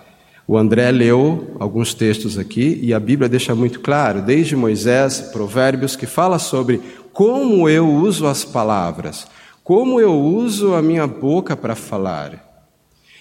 o 0.50 0.58
André 0.58 0.90
leu 0.90 1.54
alguns 1.60 1.94
textos 1.94 2.36
aqui 2.36 2.80
e 2.82 2.92
a 2.92 2.98
Bíblia 2.98 3.28
deixa 3.28 3.54
muito 3.54 3.78
claro, 3.78 4.20
desde 4.20 4.56
Moisés, 4.56 5.20
Provérbios, 5.32 5.94
que 5.94 6.06
fala 6.06 6.40
sobre 6.40 6.80
como 7.12 7.68
eu 7.68 7.88
uso 7.88 8.26
as 8.26 8.44
palavras, 8.44 9.28
como 9.62 10.00
eu 10.00 10.12
uso 10.12 10.74
a 10.74 10.82
minha 10.82 11.06
boca 11.06 11.56
para 11.56 11.76
falar. 11.76 12.66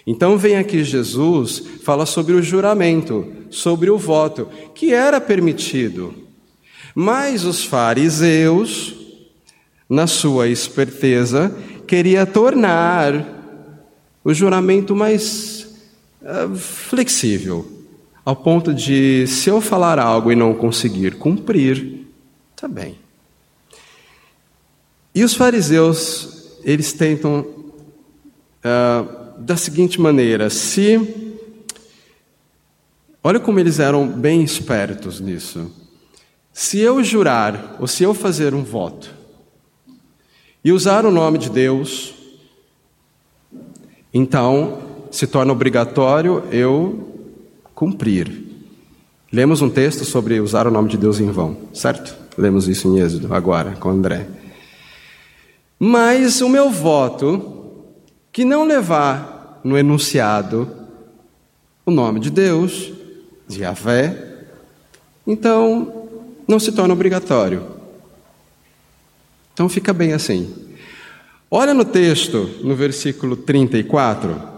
Então 0.08 0.40
vem 0.40 0.58
aqui 0.58 0.84
Jesus, 0.84 1.64
fala 1.84 2.04
sobre 2.08 2.34
o 2.34 2.42
juramento, 2.42 3.32
sobre 3.52 3.92
o 3.92 3.98
voto, 4.00 4.48
que 4.74 4.92
era 4.92 5.22
permitido. 5.22 6.16
Mas 6.96 7.46
os 7.46 7.64
fariseus, 7.64 8.96
na 9.88 10.08
sua 10.08 10.48
esperteza, 10.48 11.56
queria 11.86 12.26
tornar 12.26 13.24
o 14.24 14.34
juramento 14.34 14.96
mais 14.96 15.59
é, 16.22 16.56
flexível, 16.56 17.66
ao 18.26 18.36
ponto 18.36 18.74
de, 18.74 19.26
se 19.28 19.50
eu 19.50 19.62
falar 19.62 19.98
algo 19.98 20.32
e 20.32 20.36
não 20.36 20.54
conseguir 20.54 21.18
cumprir, 21.18 22.06
tá 22.56 22.68
bem. 22.68 22.98
E 25.16 25.24
os 25.24 25.34
fariseus, 25.34 26.60
eles 26.64 26.94
tentam 26.94 27.40
uh, 27.40 29.40
da 29.40 29.58
seguinte 29.58 30.00
maneira: 30.00 30.50
se. 30.50 31.28
Olha 33.24 33.40
como 33.40 33.60
eles 33.60 33.80
eram 33.80 34.08
bem 34.08 34.44
espertos 34.44 35.20
nisso. 35.20 35.72
Se 36.54 36.80
eu 36.80 37.04
jurar, 37.04 37.78
ou 37.80 37.88
se 37.88 38.04
eu 38.04 38.14
fazer 38.14 38.54
um 38.54 38.64
voto, 38.64 39.14
e 40.64 40.72
usar 40.72 41.06
o 41.06 41.12
nome 41.12 41.38
de 41.38 41.50
Deus, 41.50 42.14
então 44.14 44.89
se 45.12 45.28
torna 45.28 45.52
obrigatório 45.52 46.44
eu 46.52 47.08
cumprir. 47.74 48.46
Lemos 49.32 49.62
um 49.62 49.70
texto 49.70 50.04
sobre 50.06 50.40
usar 50.40 50.68
o 50.68 50.72
nome 50.72 50.90
de 50.90 50.98
Deus 50.98 51.20
em 51.20 51.32
vão, 51.32 51.56
certo? 51.74 52.16
Lemos 52.38 52.68
isso 52.68 52.88
em 52.88 53.00
Êxodo 53.00 53.34
agora 53.34 53.72
com 53.80 53.90
André. 53.90 54.28
Mas 55.80 56.42
o 56.42 56.50
meu 56.50 56.70
voto, 56.70 57.86
que 58.32 58.44
não 58.44 58.66
levar 58.66 59.62
no 59.64 59.78
enunciado 59.78 60.70
o 61.86 61.92
nome 61.92 62.20
de 62.20 62.30
Deus, 62.30 62.92
de 63.48 63.62
Yahvé, 63.62 64.46
então 65.26 66.08
não 66.48 66.60
se 66.60 66.72
torna 66.72 66.94
obrigatório. 66.94 67.64
Então 69.54 69.70
fica 69.70 69.94
bem 69.94 70.14
assim. 70.14 70.54
Olha 71.52 71.74
no 71.74 71.86
texto, 71.86 72.50
no 72.64 72.76
versículo 72.76 73.36
34. 73.36 74.49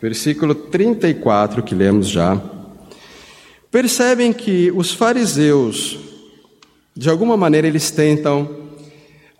Versículo 0.00 0.54
34, 0.54 1.62
que 1.62 1.74
lemos 1.74 2.08
já. 2.08 2.40
percebem 3.70 4.32
que 4.32 4.70
os 4.70 4.92
fariseus, 4.92 5.98
de 6.96 7.10
alguma 7.10 7.36
maneira, 7.36 7.66
eles 7.66 7.90
tentam 7.90 8.44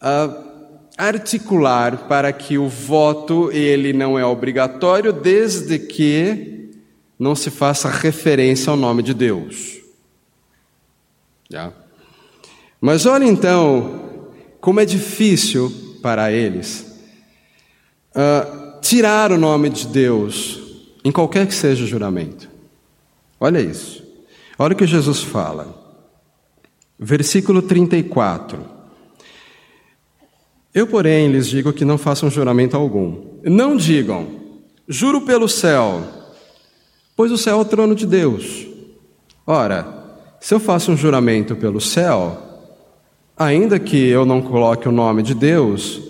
uh, 0.02 0.48
articular 0.96 2.08
para 2.08 2.32
que 2.32 2.58
o 2.58 2.68
voto 2.68 3.52
ele 3.52 3.92
não 3.92 4.18
é 4.18 4.24
obrigatório 4.24 5.12
desde 5.12 5.78
que 5.78 6.70
não 7.16 7.36
se 7.36 7.50
faça 7.50 7.88
referência 7.88 8.70
ao 8.70 8.76
nome 8.76 9.02
de 9.02 9.14
Deus. 9.14 9.78
Já. 11.48 11.72
Mas 12.80 13.06
olha 13.06 13.24
então 13.24 14.26
como 14.60 14.80
é 14.80 14.84
difícil 14.84 15.72
para 16.02 16.32
eles 16.32 16.84
uh, 18.10 18.57
tirar 18.80 19.32
o 19.32 19.38
nome 19.38 19.70
de 19.70 19.86
Deus 19.86 20.60
em 21.04 21.12
qualquer 21.12 21.46
que 21.46 21.54
seja 21.54 21.84
o 21.84 21.86
juramento. 21.86 22.48
Olha 23.40 23.60
isso. 23.60 24.02
Olha 24.58 24.74
o 24.74 24.76
que 24.76 24.86
Jesus 24.86 25.22
fala. 25.22 25.74
Versículo 26.98 27.62
34. 27.62 28.58
Eu, 30.74 30.86
porém, 30.86 31.30
lhes 31.30 31.46
digo 31.46 31.72
que 31.72 31.84
não 31.84 31.96
façam 31.96 32.30
juramento 32.30 32.76
algum. 32.76 33.24
Não 33.44 33.76
digam, 33.76 34.28
juro 34.86 35.20
pelo 35.22 35.48
céu, 35.48 36.02
pois 37.16 37.30
o 37.30 37.38
céu 37.38 37.58
é 37.58 37.60
o 37.60 37.64
trono 37.64 37.94
de 37.94 38.06
Deus. 38.06 38.66
Ora, 39.46 39.86
se 40.40 40.52
eu 40.52 40.60
faço 40.60 40.92
um 40.92 40.96
juramento 40.96 41.56
pelo 41.56 41.80
céu, 41.80 42.36
ainda 43.36 43.78
que 43.78 43.96
eu 43.96 44.26
não 44.26 44.42
coloque 44.42 44.88
o 44.88 44.92
nome 44.92 45.22
de 45.22 45.34
Deus, 45.34 46.02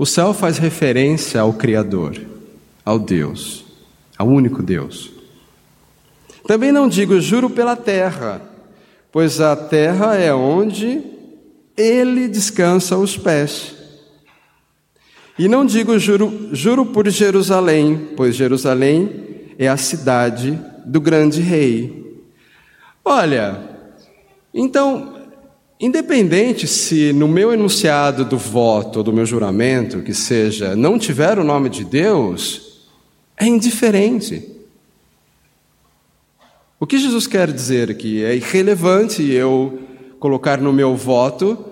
o 0.00 0.06
céu 0.06 0.32
faz 0.32 0.56
referência 0.56 1.42
ao 1.42 1.52
Criador, 1.52 2.18
ao 2.82 2.98
Deus, 2.98 3.66
ao 4.16 4.26
único 4.26 4.62
Deus. 4.62 5.12
Também 6.46 6.72
não 6.72 6.88
digo 6.88 7.20
juro 7.20 7.50
pela 7.50 7.76
terra, 7.76 8.40
pois 9.12 9.42
a 9.42 9.54
terra 9.54 10.16
é 10.16 10.32
onde 10.32 11.02
ele 11.76 12.28
descansa 12.28 12.96
os 12.96 13.18
pés. 13.18 13.74
E 15.38 15.46
não 15.48 15.66
digo 15.66 15.98
juro, 15.98 16.48
juro 16.50 16.86
por 16.86 17.06
Jerusalém, 17.10 18.08
pois 18.16 18.34
Jerusalém 18.34 19.52
é 19.58 19.68
a 19.68 19.76
cidade 19.76 20.58
do 20.86 20.98
grande 20.98 21.42
rei. 21.42 22.24
Olha, 23.04 23.60
então 24.54 25.19
Independente 25.80 26.66
se 26.66 27.10
no 27.10 27.26
meu 27.26 27.54
enunciado 27.54 28.22
do 28.22 28.36
voto 28.36 28.98
ou 28.98 29.02
do 29.02 29.14
meu 29.14 29.24
juramento, 29.24 30.02
que 30.02 30.12
seja, 30.12 30.76
não 30.76 30.98
tiver 30.98 31.38
o 31.38 31.44
nome 31.44 31.70
de 31.70 31.86
Deus, 31.86 32.86
é 33.34 33.46
indiferente. 33.46 34.46
O 36.78 36.86
que 36.86 36.98
Jesus 36.98 37.26
quer 37.26 37.50
dizer 37.50 37.90
aqui? 37.90 38.22
É 38.22 38.36
irrelevante 38.36 39.22
eu 39.22 39.78
colocar 40.18 40.60
no 40.60 40.70
meu 40.70 40.94
voto 40.94 41.64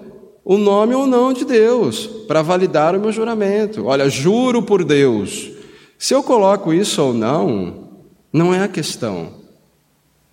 o 0.42 0.56
nome 0.56 0.94
ou 0.94 1.06
não 1.06 1.34
de 1.34 1.44
Deus 1.44 2.06
para 2.26 2.40
validar 2.40 2.96
o 2.96 3.00
meu 3.00 3.12
juramento. 3.12 3.84
Olha, 3.84 4.08
juro 4.08 4.62
por 4.62 4.84
Deus. 4.84 5.50
Se 5.98 6.14
eu 6.14 6.22
coloco 6.22 6.72
isso 6.72 7.02
ou 7.02 7.12
não, 7.12 7.90
não 8.32 8.54
é 8.54 8.62
a 8.62 8.68
questão. 8.68 9.34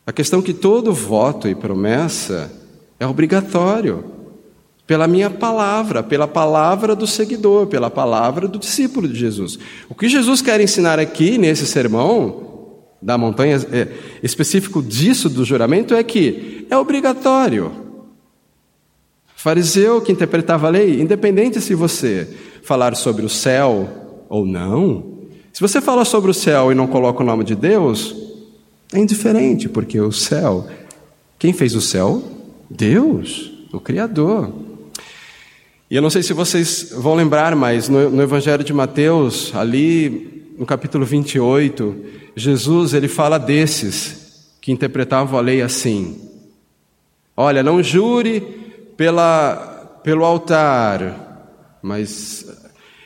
A 0.08 0.14
questão 0.14 0.40
é 0.40 0.44
que 0.44 0.54
todo 0.54 0.94
voto 0.94 1.50
e 1.50 1.54
promessa 1.56 2.64
é 3.00 3.08
obrigatório. 3.08 4.14
Pela 4.88 5.08
minha 5.08 5.30
palavra, 5.32 6.04
pela 6.04 6.28
palavra 6.28 6.96
do 6.96 7.08
seguidor, 7.08 7.66
pela 7.68 7.90
palavra 7.90 8.48
do 8.48 8.60
discípulo 8.60 9.08
de 9.08 9.16
Jesus. 9.16 9.58
O 9.90 9.96
que 9.96 10.08
Jesus 10.08 10.42
quer 10.42 10.62
ensinar 10.62 11.00
aqui 11.00 11.40
nesse 11.40 11.66
sermão 11.66 12.46
da 13.02 13.18
montanha, 13.18 13.58
é, 13.72 13.88
específico 14.22 14.82
disso 14.84 15.28
do 15.28 15.44
juramento, 15.44 15.96
é 15.96 16.04
que 16.04 16.68
é 16.70 16.78
obrigatório. 16.78 17.72
Fariseu 19.36 20.02
que 20.02 20.12
interpretava 20.12 20.68
a 20.68 20.70
lei, 20.70 21.02
independente 21.02 21.60
se 21.62 21.74
você 21.74 22.28
falar 22.64 22.96
sobre 22.96 23.26
o 23.26 23.30
céu 23.30 24.26
ou 24.30 24.46
não, 24.46 25.16
se 25.54 25.62
você 25.62 25.80
fala 25.80 26.04
sobre 26.04 26.30
o 26.30 26.34
céu 26.34 26.72
e 26.72 26.76
não 26.76 26.86
coloca 26.86 27.24
o 27.24 27.26
nome 27.26 27.44
de 27.44 27.56
Deus, 27.56 28.16
é 28.94 29.00
indiferente, 29.00 29.70
porque 29.70 30.00
o 30.00 30.12
céu, 30.12 30.68
quem 31.40 31.54
fez 31.54 31.76
o 31.76 31.82
céu 31.82 32.35
Deus, 32.70 33.52
o 33.72 33.80
Criador. 33.80 34.54
E 35.90 35.96
eu 35.96 36.02
não 36.02 36.10
sei 36.10 36.24
se 36.24 36.34
vocês 36.34 36.94
vão 36.98 37.16
lembrar, 37.16 37.56
mas 37.56 37.88
no, 37.88 38.10
no, 38.10 38.22
Evangelho 38.24 38.64
de 38.64 38.74
Mateus, 38.74 39.54
ali 39.56 40.54
no 40.58 40.66
capítulo 40.66 41.06
28, 41.06 41.96
Jesus 42.36 42.94
ele 42.94 43.08
fala 43.08 43.38
desses 43.38 44.50
que 44.60 44.72
interpretavam 44.72 45.38
a 45.38 45.42
lei 45.42 45.62
assim: 45.62 46.20
Olha, 47.38 47.62
não 47.62 47.84
jure 47.84 48.42
pela, 48.98 50.00
pelo 50.04 50.26
altar, 50.26 51.80
mas. 51.82 52.46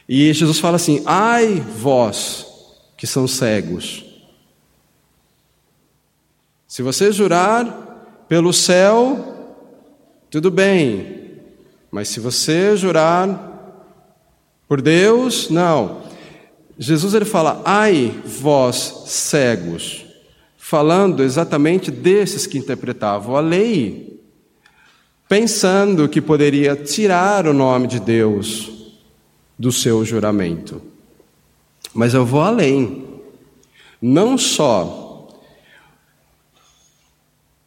E 0.08 0.32
Jesus 0.34 0.60
fala 0.60 0.78
assim: 0.78 1.04
Ai, 1.06 1.62
vós 1.78 2.46
que 2.96 3.06
são 3.06 3.28
cegos. 3.28 4.06
Se 6.68 6.82
você 6.82 7.12
jurar 7.12 8.26
pelo 8.30 8.54
céu, 8.54 9.29
tudo 10.30 10.52
bem, 10.52 11.40
mas 11.90 12.10
se 12.10 12.20
você 12.20 12.78
jurar 12.78 13.48
por 14.68 14.82
Deus, 14.82 15.50
não. 15.50 16.04
Jesus 16.78 17.14
ele 17.14 17.26
fala: 17.26 17.62
"Ai, 17.66 18.14
vós 18.24 19.04
cegos", 19.08 20.06
falando 20.58 21.24
exatamente 21.24 21.90
desses 21.90 22.46
que 22.46 22.58
interpretavam 22.58 23.36
a 23.36 23.40
lei, 23.40 24.22
pensando 25.28 26.08
que 26.08 26.22
poderia 26.22 26.76
tirar 26.76 27.48
o 27.48 27.54
nome 27.54 27.88
de 27.88 28.00
Deus 28.00 28.72
do 29.58 29.72
seu 29.72 30.06
juramento. 30.06 30.82
Mas 31.94 32.14
eu 32.14 32.26
vou 32.26 32.42
além. 32.42 33.06
Não 34.02 34.38
só 34.38 35.09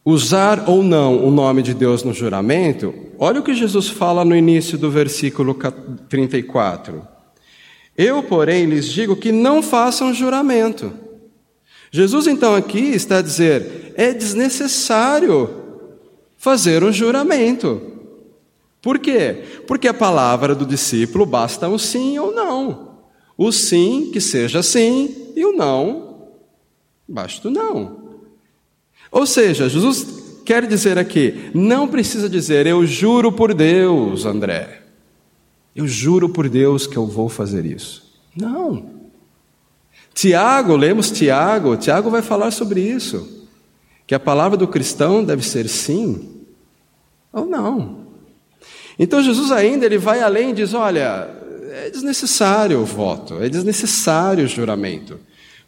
usar 0.05 0.69
ou 0.69 0.83
não 0.83 1.25
o 1.25 1.31
nome 1.31 1.61
de 1.61 1.73
Deus 1.73 2.03
no 2.03 2.13
juramento, 2.13 2.93
olha 3.17 3.39
o 3.39 3.43
que 3.43 3.53
Jesus 3.53 3.87
fala 3.87 4.25
no 4.25 4.35
início 4.35 4.77
do 4.77 4.91
versículo 4.91 5.57
34. 6.09 7.07
Eu, 7.97 8.23
porém, 8.23 8.65
lhes 8.65 8.87
digo 8.87 9.15
que 9.15 9.31
não 9.31 9.61
façam 9.61 10.13
juramento. 10.13 10.91
Jesus, 11.91 12.27
então, 12.27 12.55
aqui 12.55 12.79
está 12.79 13.19
a 13.19 13.21
dizer: 13.21 13.93
é 13.95 14.11
desnecessário 14.11 15.49
fazer 16.37 16.83
um 16.83 16.91
juramento. 16.91 17.81
Por 18.81 18.99
quê? 18.99 19.43
Porque 19.65 19.87
a 19.87 19.93
palavra 19.93 20.53
do 20.53 20.65
discípulo 20.65 21.25
basta 21.25 21.69
um 21.69 21.77
sim 21.77 22.17
ou 22.17 22.33
não. 22.33 22.97
O 23.37 23.51
sim 23.51 24.09
que 24.11 24.19
seja 24.19 24.61
sim 24.61 25.31
e 25.35 25.45
o 25.45 25.55
não 25.55 26.13
basta 27.07 27.47
o 27.47 27.51
não. 27.51 28.02
Ou 29.13 29.27
seja, 29.27 29.69
Jesus 29.69 30.41
quer 30.43 30.65
dizer 30.65 30.97
aqui, 30.97 31.51
não 31.53 31.87
precisa 31.87 32.27
dizer, 32.27 32.65
eu 32.65 32.83
juro 32.83 33.31
por 33.31 33.53
Deus, 33.53 34.25
André. 34.25 34.81
Eu 35.75 35.87
juro 35.87 36.27
por 36.27 36.49
Deus 36.49 36.87
que 36.87 36.97
eu 36.97 37.05
vou 37.05 37.29
fazer 37.29 37.63
isso. 37.63 38.11
Não. 38.35 38.89
Tiago, 40.15 40.75
lemos 40.75 41.11
Tiago, 41.11 41.77
Tiago 41.77 42.09
vai 42.09 42.23
falar 42.23 42.49
sobre 42.49 42.81
isso. 42.81 43.45
Que 44.07 44.15
a 44.15 44.19
palavra 44.19 44.57
do 44.57 44.67
cristão 44.67 45.23
deve 45.23 45.45
ser 45.45 45.69
sim 45.69 46.31
ou 47.31 47.45
não. 47.45 48.07
Então 48.97 49.21
Jesus 49.21 49.51
ainda 49.51 49.85
ele 49.85 49.99
vai 49.99 50.21
além 50.21 50.49
e 50.49 50.53
diz: 50.53 50.73
olha, 50.73 51.29
é 51.71 51.89
desnecessário 51.91 52.79
o 52.79 52.85
voto, 52.85 53.41
é 53.41 53.47
desnecessário 53.47 54.45
o 54.45 54.47
juramento, 54.47 55.19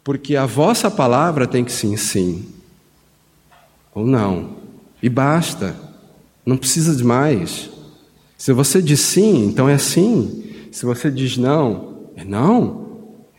porque 0.04 0.36
a 0.36 0.46
vossa 0.46 0.90
palavra 0.90 1.46
tem 1.46 1.64
que 1.64 1.72
sim, 1.72 1.96
sim 1.96 2.55
ou 3.96 4.04
não. 4.06 4.50
E 5.02 5.08
basta. 5.08 5.74
Não 6.44 6.58
precisa 6.58 6.94
de 6.94 7.02
mais. 7.02 7.70
Se 8.36 8.52
você 8.52 8.82
diz 8.82 9.00
sim, 9.00 9.46
então 9.46 9.66
é 9.66 9.78
sim. 9.78 10.44
Se 10.70 10.84
você 10.84 11.10
diz 11.10 11.38
não, 11.38 12.10
é 12.14 12.22
não. 12.22 12.86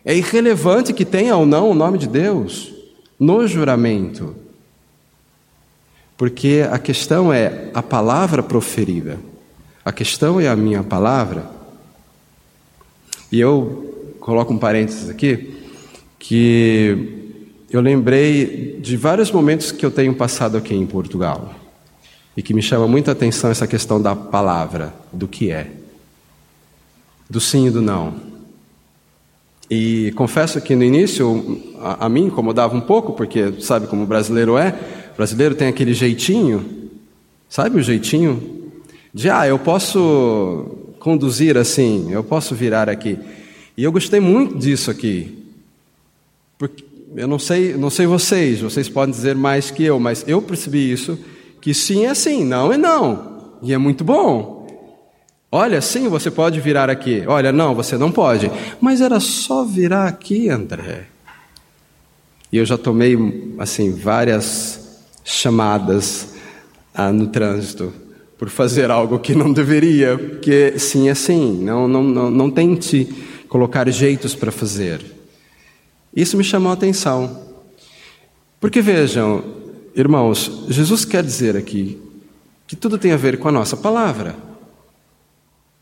É 0.04 0.18
irrelevante 0.18 0.94
que 0.94 1.06
tenha 1.06 1.38
ou 1.38 1.46
não 1.46 1.70
o 1.70 1.76
nome 1.76 2.00
de 2.00 2.08
Deus 2.08 2.74
no 3.20 3.48
juramento. 3.48 4.36
Porque 6.18 6.68
a 6.70 6.80
questão 6.80 7.32
é 7.32 7.70
a 7.76 7.84
palavra 7.84 8.42
proferida. 8.42 9.20
A 9.86 9.92
questão 9.92 10.40
é 10.40 10.48
a 10.48 10.56
minha 10.56 10.82
palavra. 10.82 11.52
E 13.32 13.40
eu 13.40 14.16
coloco 14.20 14.52
um 14.52 14.58
parênteses 14.58 15.08
aqui 15.08 15.56
que 16.18 17.27
eu 17.70 17.82
lembrei 17.82 18.80
de 18.80 18.96
vários 18.96 19.30
momentos 19.32 19.72
que 19.72 19.86
eu 19.86 19.92
tenho 19.92 20.14
passado 20.14 20.58
aqui 20.58 20.74
em 20.74 20.86
Portugal 20.86 21.54
e 22.36 22.42
que 22.42 22.54
me 22.54 22.62
chama 22.62 22.88
muita 22.88 23.12
atenção 23.12 23.50
essa 23.50 23.68
questão 23.68 24.02
da 24.02 24.16
palavra, 24.16 24.94
do 25.12 25.28
que 25.28 25.52
é, 25.52 25.70
do 27.30 27.42
sim 27.42 27.68
e 27.68 27.72
do 27.72 27.82
não. 27.82 28.16
E 29.70 30.14
confesso 30.16 30.62
que 30.62 30.76
no 30.76 30.84
início 30.84 31.62
a, 31.80 32.06
a 32.06 32.10
mim 32.10 32.28
incomodava 32.28 32.76
um 32.76 32.80
pouco, 32.80 33.12
porque 33.14 33.60
sabe 33.60 33.88
como 33.88 34.04
o 34.04 34.08
brasileiro 34.08 34.58
é, 34.58 34.74
brasileiro 35.18 35.56
tem 35.56 35.68
aquele 35.68 35.94
jeitinho, 35.94 36.90
sabe 37.50 37.80
o 37.80 37.84
jeitinho? 37.84 38.72
De, 39.14 39.30
ah, 39.30 39.46
eu 39.46 39.60
posso 39.60 40.94
conduzir 41.00 41.58
assim, 41.58 42.14
eu 42.14 42.24
posso 42.24 42.56
virar 42.56 42.88
aqui. 42.88 43.18
E 43.76 43.84
eu 43.84 43.92
gostei 43.92 44.20
muito 44.20 44.58
disso 44.58 44.90
aqui. 44.90 45.44
Porque 46.58 46.87
eu 47.18 47.28
não 47.28 47.40
sei, 47.40 47.76
não 47.76 47.90
sei 47.90 48.06
vocês, 48.06 48.62
vocês 48.62 48.88
podem 48.88 49.12
dizer 49.12 49.36
mais 49.36 49.72
que 49.72 49.84
eu, 49.84 50.00
mas 50.00 50.24
eu 50.28 50.40
percebi 50.40 50.92
isso, 50.92 51.18
que 51.60 51.74
sim 51.74 52.06
é 52.06 52.14
sim, 52.14 52.46
não 52.46 52.72
é 52.72 52.78
não. 52.78 53.58
E 53.64 53.74
é 53.74 53.78
muito 53.78 54.04
bom. 54.04 54.68
Olha, 55.52 55.82
sim, 55.82 56.08
você 56.10 56.30
pode 56.30 56.62
virar 56.62 56.92
aqui. 56.92 57.24
Olha, 57.26 57.52
não, 57.52 57.74
você 57.74 57.98
não 57.98 58.12
pode. 58.12 58.52
Mas 58.80 59.02
era 59.02 59.20
só 59.20 59.66
virar 59.66 60.06
aqui, 60.06 60.48
André. 60.48 61.08
E 62.52 62.58
eu 62.58 62.66
já 62.66 62.78
tomei, 62.78 63.18
assim, 63.58 63.92
várias 63.92 65.02
chamadas 65.26 66.36
ah, 66.94 67.12
no 67.12 67.28
trânsito 67.28 67.92
por 68.38 68.50
fazer 68.50 68.92
algo 68.92 69.18
que 69.18 69.34
não 69.34 69.52
deveria, 69.52 70.20
porque 70.20 70.78
sim 70.78 71.10
é 71.10 71.16
sim, 71.16 71.64
não, 71.64 71.88
não, 71.88 72.04
não, 72.04 72.30
não 72.30 72.52
tente 72.52 73.12
colocar 73.50 73.90
jeitos 73.90 74.36
para 74.36 74.52
fazer. 74.52 75.17
Isso 76.18 76.36
me 76.36 76.44
chamou 76.44 76.72
a 76.72 76.74
atenção. 76.74 77.46
Porque 78.60 78.82
vejam, 78.82 79.44
irmãos, 79.96 80.66
Jesus 80.68 81.06
quer 81.06 81.24
dizer 81.24 81.56
aqui 81.56 82.02
que 82.66 82.76
tudo 82.76 82.98
tem 82.98 83.12
a 83.12 83.18
ver 83.18 83.38
com 83.38 83.48
a 83.48 83.52
nossa 83.52 83.78
palavra. 83.78 84.36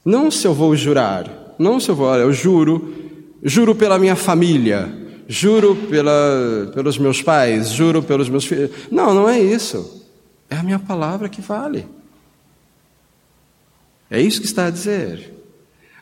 Não 0.03 0.29
se 0.29 0.45
eu 0.45 0.53
vou 0.53 0.75
jurar, 0.75 1.55
não 1.57 1.79
se 1.79 1.89
eu 1.89 1.95
vou, 1.95 2.07
olha, 2.07 2.23
eu 2.23 2.33
juro, 2.33 2.93
juro 3.41 3.73
pela 3.73 3.97
minha 3.97 4.17
família, 4.17 4.93
juro 5.25 5.73
pela, 5.89 6.69
pelos 6.73 6.97
meus 6.97 7.21
pais, 7.21 7.69
juro 7.69 8.03
pelos 8.03 8.27
meus 8.27 8.43
filhos. 8.43 8.71
Não, 8.91 9.13
não 9.13 9.29
é 9.29 9.39
isso. 9.39 10.05
É 10.49 10.57
a 10.57 10.63
minha 10.63 10.79
palavra 10.79 11.29
que 11.29 11.39
vale. 11.39 11.87
É 14.11 14.19
isso 14.19 14.41
que 14.41 14.47
está 14.47 14.65
a 14.65 14.69
dizer. 14.69 15.33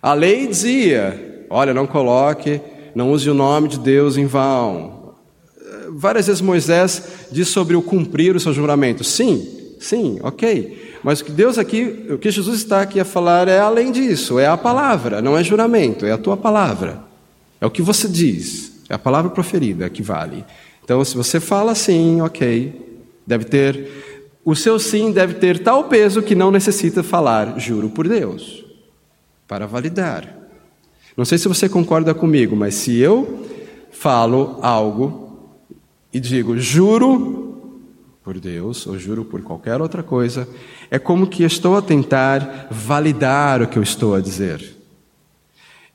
A 0.01 0.15
lei 0.15 0.47
dizia: 0.47 1.45
olha, 1.51 1.71
não 1.71 1.85
coloque, 1.85 2.59
não 2.95 3.11
use 3.11 3.29
o 3.29 3.33
nome 3.33 3.67
de 3.67 3.79
Deus 3.79 4.17
em 4.17 4.25
vão. 4.25 5.13
Várias 5.89 6.27
vezes 6.27 6.41
Moisés 6.41 7.03
diz 7.31 7.49
sobre 7.49 7.75
o 7.75 7.81
cumprir 7.81 8.35
o 8.35 8.39
seu 8.39 8.53
juramento. 8.53 9.03
Sim, 9.03 9.47
sim, 9.79 10.19
ok. 10.21 10.97
Mas 11.03 11.19
o 11.19 11.25
que 11.25 11.31
Deus 11.31 11.57
aqui, 11.57 12.07
o 12.09 12.17
que 12.17 12.31
Jesus 12.31 12.59
está 12.59 12.81
aqui 12.81 12.99
a 12.99 13.05
falar 13.05 13.47
é 13.47 13.59
além 13.59 13.91
disso, 13.91 14.39
é 14.39 14.47
a 14.47 14.55
palavra, 14.55 15.21
não 15.21 15.37
é 15.37 15.43
juramento, 15.43 16.05
é 16.05 16.11
a 16.11 16.17
tua 16.17 16.37
palavra. 16.37 17.03
É 17.59 17.65
o 17.65 17.71
que 17.71 17.81
você 17.81 18.07
diz, 18.07 18.71
é 18.89 18.93
a 18.93 18.99
palavra 18.99 19.29
proferida 19.29 19.89
que 19.89 20.01
vale. 20.01 20.45
Então, 20.83 21.03
se 21.03 21.15
você 21.15 21.39
fala 21.39 21.75
sim, 21.75 22.21
ok, 22.21 23.01
deve 23.25 23.45
ter, 23.45 23.89
o 24.43 24.55
seu 24.55 24.79
sim 24.79 25.11
deve 25.11 25.35
ter 25.35 25.59
tal 25.59 25.85
peso 25.85 26.21
que 26.21 26.35
não 26.35 26.51
necessita 26.51 27.03
falar, 27.03 27.59
juro 27.59 27.89
por 27.89 28.07
Deus, 28.07 28.65
para 29.47 29.65
validar. 29.65 30.42
Não 31.15 31.25
sei 31.25 31.37
se 31.37 31.47
você 31.47 31.69
concorda 31.69 32.13
comigo, 32.13 32.55
mas 32.55 32.75
se 32.75 32.97
eu 32.97 33.45
falo 33.91 34.57
algo 34.61 35.59
e 36.11 36.19
digo, 36.19 36.57
juro 36.57 37.43
por 38.23 38.39
Deus, 38.39 38.87
ou 38.87 38.97
juro 38.97 39.25
por 39.25 39.41
qualquer 39.41 39.81
outra 39.81 40.01
coisa, 40.01 40.47
é 40.89 40.97
como 40.97 41.27
que 41.27 41.43
estou 41.43 41.75
a 41.75 41.81
tentar 41.81 42.67
validar 42.71 43.61
o 43.61 43.67
que 43.67 43.77
eu 43.77 43.83
estou 43.83 44.15
a 44.15 44.21
dizer. 44.21 44.75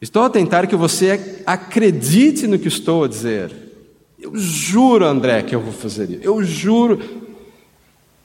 Estou 0.01 0.23
a 0.23 0.31
tentar 0.31 0.67
que 0.67 0.77
você 0.77 1.43
acredite 1.47 2.47
no 2.47 2.59
que 2.59 2.69
estou 2.69 3.05
a 3.05 3.09
dizer. 3.09 3.53
Eu 4.21 4.37
juro, 4.37 5.05
André, 5.05 5.43
que 5.43 5.55
eu 5.55 5.61
vou 5.61 5.73
fazer 5.73 6.11
isso. 6.11 6.21
Eu 6.23 6.45
juro. 6.45 7.01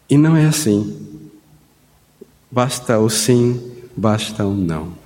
E 0.10 0.18
não 0.18 0.36
é 0.36 0.46
assim. 0.46 0.98
Basta 2.52 3.00
o 3.00 3.10
sim, 3.10 3.72
basta 3.96 4.46
o 4.46 4.54
não. 4.54 5.03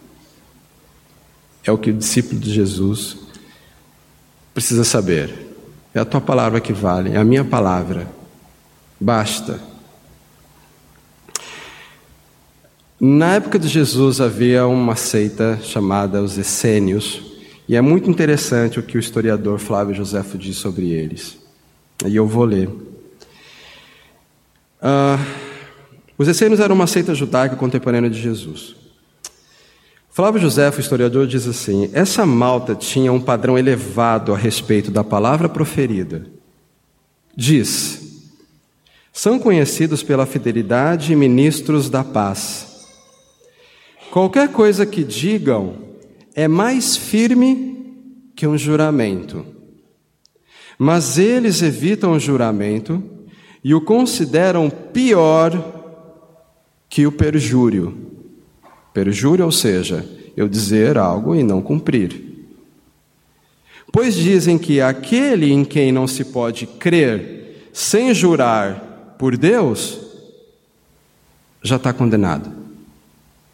É 1.68 1.72
o 1.72 1.78
que 1.78 1.92
o 1.92 1.94
discípulo 1.94 2.40
de 2.40 2.52
Jesus 2.52 3.18
precisa 4.54 4.84
saber. 4.84 5.48
É 5.94 6.00
a 6.00 6.06
tua 6.06 6.22
palavra 6.22 6.60
que 6.60 6.74
vale, 6.74 7.12
é 7.12 7.18
a 7.18 7.24
minha 7.24 7.44
palavra 7.44 8.08
Basta. 9.00 9.60
Na 13.00 13.36
época 13.36 13.60
de 13.60 13.68
Jesus 13.68 14.20
havia 14.20 14.66
uma 14.66 14.96
seita 14.96 15.60
chamada 15.62 16.22
os 16.22 16.36
Essênios, 16.36 17.22
e 17.70 17.76
é 17.76 17.82
muito 17.82 18.10
interessante 18.10 18.80
o 18.80 18.84
que 18.84 18.98
o 18.98 19.00
historiador 19.00 19.60
Flávio 19.60 19.94
Josefo 19.94 20.36
diz 20.36 20.58
sobre 20.58 20.90
eles. 20.90 21.38
E 22.08 22.16
eu 22.16 22.26
vou 22.26 22.44
ler. 22.44 22.70
Uh, 24.80 25.24
os 26.18 26.28
Essênios 26.28 26.60
eram 26.60 26.74
uma 26.74 26.88
seita 26.88 27.14
judaica 27.14 27.56
contemporânea 27.56 28.10
de 28.10 28.20
Jesus. 28.20 28.76
Flávio 30.18 30.42
Josefo, 30.42 30.80
historiador, 30.80 31.28
diz 31.28 31.48
assim: 31.48 31.92
essa 31.94 32.26
malta 32.26 32.74
tinha 32.74 33.14
um 33.14 33.22
padrão 33.22 33.56
elevado 33.56 34.34
a 34.34 34.36
respeito 34.36 34.90
da 34.90 35.04
palavra 35.04 35.48
proferida. 35.48 36.26
Diz: 37.36 38.24
são 39.14 39.38
conhecidos 39.38 40.02
pela 40.02 40.26
fidelidade 40.26 41.14
e 41.14 41.16
ministros 41.16 41.88
da 41.88 42.04
paz. 42.04 42.88
Qualquer 44.10 44.52
coisa 44.52 44.88
que 44.88 45.04
digam 45.04 45.76
é 46.34 46.48
mais 46.48 46.98
firme 46.98 47.96
que 48.36 48.48
um 48.48 48.58
juramento. 48.58 49.46
Mas 50.80 51.20
eles 51.20 51.62
evitam 51.62 52.14
o 52.14 52.20
juramento 52.20 53.04
e 53.64 53.72
o 53.76 53.82
consideram 53.82 54.68
pior 54.68 55.54
que 56.90 57.06
o 57.06 57.12
perjúrio. 57.12 58.17
Perjúrio, 58.98 59.46
ou 59.46 59.52
seja, 59.52 60.04
eu 60.36 60.50
dizer 60.50 60.98
algo 60.98 61.36
e 61.36 61.44
não 61.44 61.62
cumprir. 61.62 62.20
Pois 63.94 64.16
dizem 64.16 64.58
que 64.58 64.82
aquele 64.82 65.52
em 65.52 65.64
quem 65.64 65.92
não 65.92 66.08
se 66.08 66.26
pode 66.26 66.66
crer 66.66 67.70
sem 67.72 68.12
jurar 68.12 69.14
por 69.20 69.38
Deus, 69.38 70.00
já 71.62 71.76
está 71.76 71.94
condenado. 71.94 72.52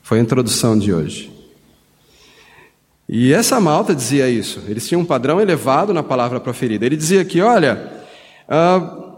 Foi 0.02 0.18
a 0.18 0.22
introdução 0.22 0.80
de 0.80 0.94
hoje. 0.94 1.30
E 3.10 3.34
essa 3.34 3.60
malta 3.60 3.94
dizia 3.94 4.30
isso. 4.30 4.64
Eles 4.66 4.88
tinham 4.88 5.02
um 5.02 5.06
padrão 5.06 5.42
elevado 5.42 5.94
na 5.94 6.02
palavra 6.02 6.40
proferida. 6.40 6.86
Ele 6.86 6.96
dizia 6.96 7.26
que, 7.26 7.42
olha, 7.42 7.92
uh, 8.48 9.18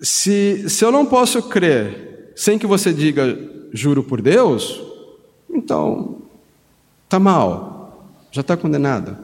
se, 0.00 0.64
se 0.70 0.82
eu 0.82 0.90
não 0.90 1.04
posso 1.04 1.42
crer 1.42 2.32
sem 2.34 2.58
que 2.58 2.66
você 2.66 2.90
diga 2.90 3.38
juro 3.74 4.02
por 4.02 4.22
Deus, 4.22 4.88
então 5.52 6.22
está 7.04 7.18
mal, 7.18 8.12
já 8.30 8.40
está 8.40 8.56
condenado, 8.56 9.16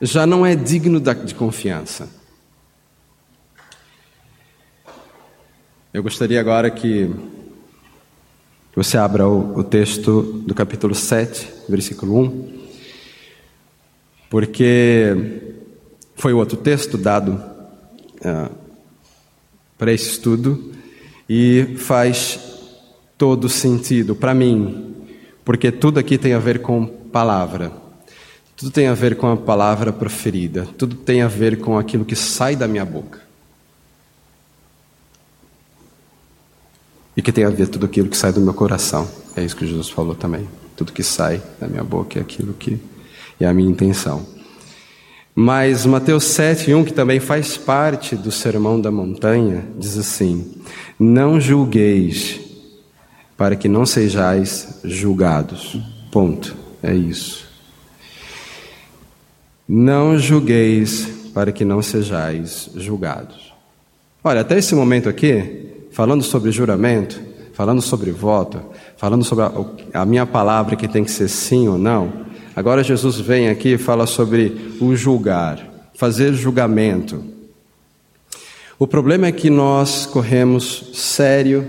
já 0.00 0.26
não 0.26 0.44
é 0.46 0.54
digno 0.54 1.00
de 1.00 1.34
confiança. 1.34 2.08
Eu 5.92 6.02
gostaria 6.02 6.40
agora 6.40 6.70
que 6.70 7.10
você 8.74 8.96
abra 8.96 9.28
o, 9.28 9.62
texto 9.62 10.22
do 10.46 10.54
capítulo 10.54 10.94
7, 10.94 11.46
versículo 11.68 12.18
1, 12.18 12.62
porque 14.30 15.60
foi 16.14 16.32
outro 16.32 16.56
texto 16.56 16.96
dado 16.96 17.32
uh, 18.24 18.50
para 19.76 19.92
esse 19.92 20.08
estudo 20.12 20.72
e 21.28 21.74
faz 21.76 22.40
todo 23.18 23.48
sentido 23.48 24.16
para 24.16 24.32
mim, 24.32 25.01
porque 25.44 25.70
tudo 25.72 25.98
aqui 25.98 26.18
tem 26.18 26.34
a 26.34 26.38
ver 26.38 26.60
com 26.60 26.86
palavra. 26.86 27.72
Tudo 28.56 28.70
tem 28.70 28.86
a 28.86 28.94
ver 28.94 29.16
com 29.16 29.30
a 29.30 29.36
palavra 29.36 29.92
proferida, 29.92 30.66
tudo 30.78 30.94
tem 30.94 31.22
a 31.22 31.28
ver 31.28 31.58
com 31.58 31.76
aquilo 31.78 32.04
que 32.04 32.14
sai 32.14 32.54
da 32.54 32.68
minha 32.68 32.84
boca. 32.84 33.22
e 37.16 37.22
que 37.22 37.32
tem 37.32 37.44
a 37.44 37.50
ver 37.50 37.68
tudo 37.68 37.86
aquilo 37.86 38.08
que 38.08 38.16
sai 38.16 38.32
do 38.32 38.40
meu 38.40 38.54
coração. 38.54 39.08
É 39.36 39.44
isso 39.44 39.56
que 39.56 39.66
Jesus 39.66 39.88
falou 39.90 40.14
também. 40.14 40.48
Tudo 40.76 40.92
que 40.92 41.02
sai 41.02 41.42
da 41.60 41.68
minha 41.68 41.84
boca 41.84 42.18
é 42.18 42.22
aquilo 42.22 42.54
que 42.54 42.78
é 43.38 43.46
a 43.46 43.52
minha 43.52 43.70
intenção. 43.70 44.26
Mas 45.34 45.86
Mateus 45.86 46.24
7:1, 46.24 46.84
que 46.84 46.92
também 46.92 47.18
faz 47.18 47.56
parte 47.56 48.16
do 48.16 48.30
Sermão 48.30 48.80
da 48.80 48.90
Montanha, 48.90 49.64
diz 49.78 49.96
assim: 49.96 50.54
Não 50.98 51.40
julgueis, 51.40 52.40
para 53.42 53.56
que 53.56 53.66
não 53.66 53.84
sejais 53.84 54.78
julgados. 54.84 55.76
Ponto. 56.12 56.54
É 56.80 56.94
isso. 56.94 57.44
Não 59.68 60.16
julgueis, 60.16 61.08
para 61.34 61.50
que 61.50 61.64
não 61.64 61.82
sejais 61.82 62.70
julgados. 62.76 63.52
Olha, 64.22 64.42
até 64.42 64.56
esse 64.56 64.76
momento 64.76 65.08
aqui, 65.08 65.66
falando 65.90 66.22
sobre 66.22 66.52
juramento, 66.52 67.20
falando 67.52 67.82
sobre 67.82 68.12
voto, 68.12 68.62
falando 68.96 69.24
sobre 69.24 69.42
a, 69.42 70.02
a, 70.02 70.06
minha 70.06 70.24
palavra 70.24 70.76
que 70.76 70.86
tem 70.86 71.02
que 71.02 71.10
ser 71.10 71.26
sim 71.26 71.66
ou 71.66 71.76
não. 71.76 72.12
Agora 72.54 72.84
Jesus 72.84 73.18
vem 73.18 73.48
aqui 73.48 73.70
e 73.70 73.78
fala 73.78 74.06
sobre 74.06 74.76
o 74.80 74.94
julgar, 74.94 75.58
fazer 75.96 76.32
julgamento. 76.32 77.24
O 78.78 78.86
problema 78.86 79.26
é 79.26 79.32
que 79.32 79.50
nós 79.50 80.06
corremos 80.06 80.92
sérios 80.94 81.64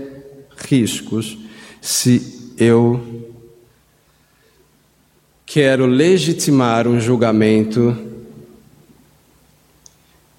riscos 0.56 1.42
se 1.84 2.54
eu 2.56 3.30
quero 5.44 5.84
legitimar 5.84 6.88
um 6.88 6.98
julgamento 6.98 7.94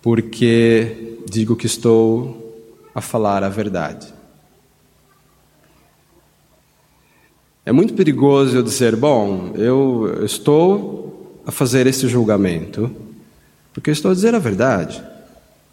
porque 0.01 1.19
digo 1.29 1.55
que 1.55 1.67
estou 1.67 2.67
a 2.95 2.99
falar 2.99 3.43
a 3.43 3.49
verdade. 3.49 4.12
É 7.63 7.71
muito 7.71 7.93
perigoso 7.93 8.58
eu 8.58 8.63
dizer, 8.63 8.95
bom, 8.95 9.53
eu 9.53 10.25
estou 10.25 11.43
a 11.45 11.51
fazer 11.51 11.86
esse 11.86 12.08
julgamento 12.08 12.89
porque 13.71 13.91
estou 13.91 14.10
a 14.10 14.15
dizer 14.15 14.34
a 14.34 14.39
verdade. 14.39 15.03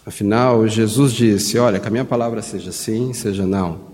Afinal, 0.05 0.69
Jesus 0.69 1.15
disse: 1.15 1.59
Olha, 1.59 1.81
que 1.81 1.89
a 1.89 1.91
minha 1.91 2.05
palavra 2.05 2.43
seja 2.43 2.73
sim, 2.73 3.15
seja 3.15 3.47
não. 3.47 3.92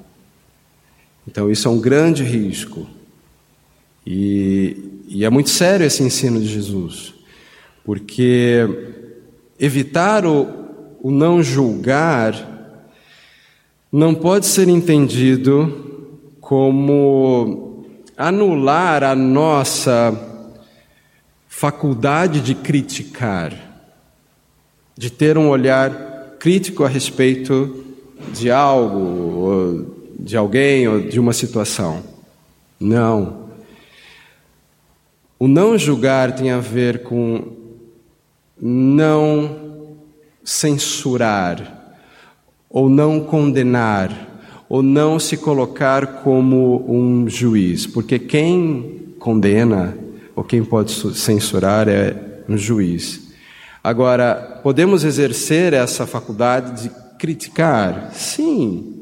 Então, 1.29 1.53
isso 1.53 1.69
é 1.69 1.71
um 1.71 1.79
grande 1.79 2.25
risco. 2.25 2.89
E, 4.07 5.05
e 5.07 5.27
é 5.27 5.29
muito 5.29 5.51
sério 5.51 5.85
esse 5.85 6.03
ensino 6.03 6.41
de 6.41 6.49
Jesus, 6.49 7.13
porque 7.85 8.67
evitar 9.61 10.25
o, 10.25 10.49
o 11.03 11.11
não 11.11 11.43
julgar 11.43 12.89
não 13.93 14.15
pode 14.15 14.47
ser 14.47 14.71
entendido 14.71 16.33
como 16.41 17.85
anular 18.17 19.05
a 19.05 19.15
nossa 19.15 20.19
faculdade 21.47 22.41
de 22.41 22.55
criticar 22.55 23.53
de 24.97 25.11
ter 25.11 25.37
um 25.37 25.51
olhar 25.51 26.37
crítico 26.39 26.85
a 26.85 26.89
respeito 26.89 27.85
de 28.33 28.51
algo, 28.51 29.98
de 30.19 30.37
alguém 30.37 30.89
ou 30.89 31.01
de 31.01 31.21
uma 31.21 31.33
situação. 31.33 32.03
Não. 32.81 33.49
O 35.39 35.47
não 35.47 35.79
julgar 35.79 36.35
tem 36.35 36.51
a 36.51 36.59
ver 36.59 37.03
com 37.03 37.57
não 38.61 39.97
censurar, 40.43 41.97
ou 42.69 42.89
não 42.89 43.21
condenar, 43.21 44.43
ou 44.69 44.83
não 44.83 45.19
se 45.19 45.37
colocar 45.37 46.23
como 46.23 46.85
um 46.89 47.29
juiz, 47.29 47.87
porque 47.87 48.19
quem 48.19 49.15
condena 49.19 49.97
ou 50.35 50.45
quem 50.45 50.65
pode 50.65 50.93
censurar 51.17 51.89
é 51.89 52.43
um 52.49 52.57
juiz. 52.57 53.29
Agora, 53.83 54.61
podemos 54.63 55.05
exercer 55.05 55.73
essa 55.73 56.07
faculdade 56.07 56.83
de 56.85 56.91
criticar? 57.19 58.11
Sim. 58.13 58.98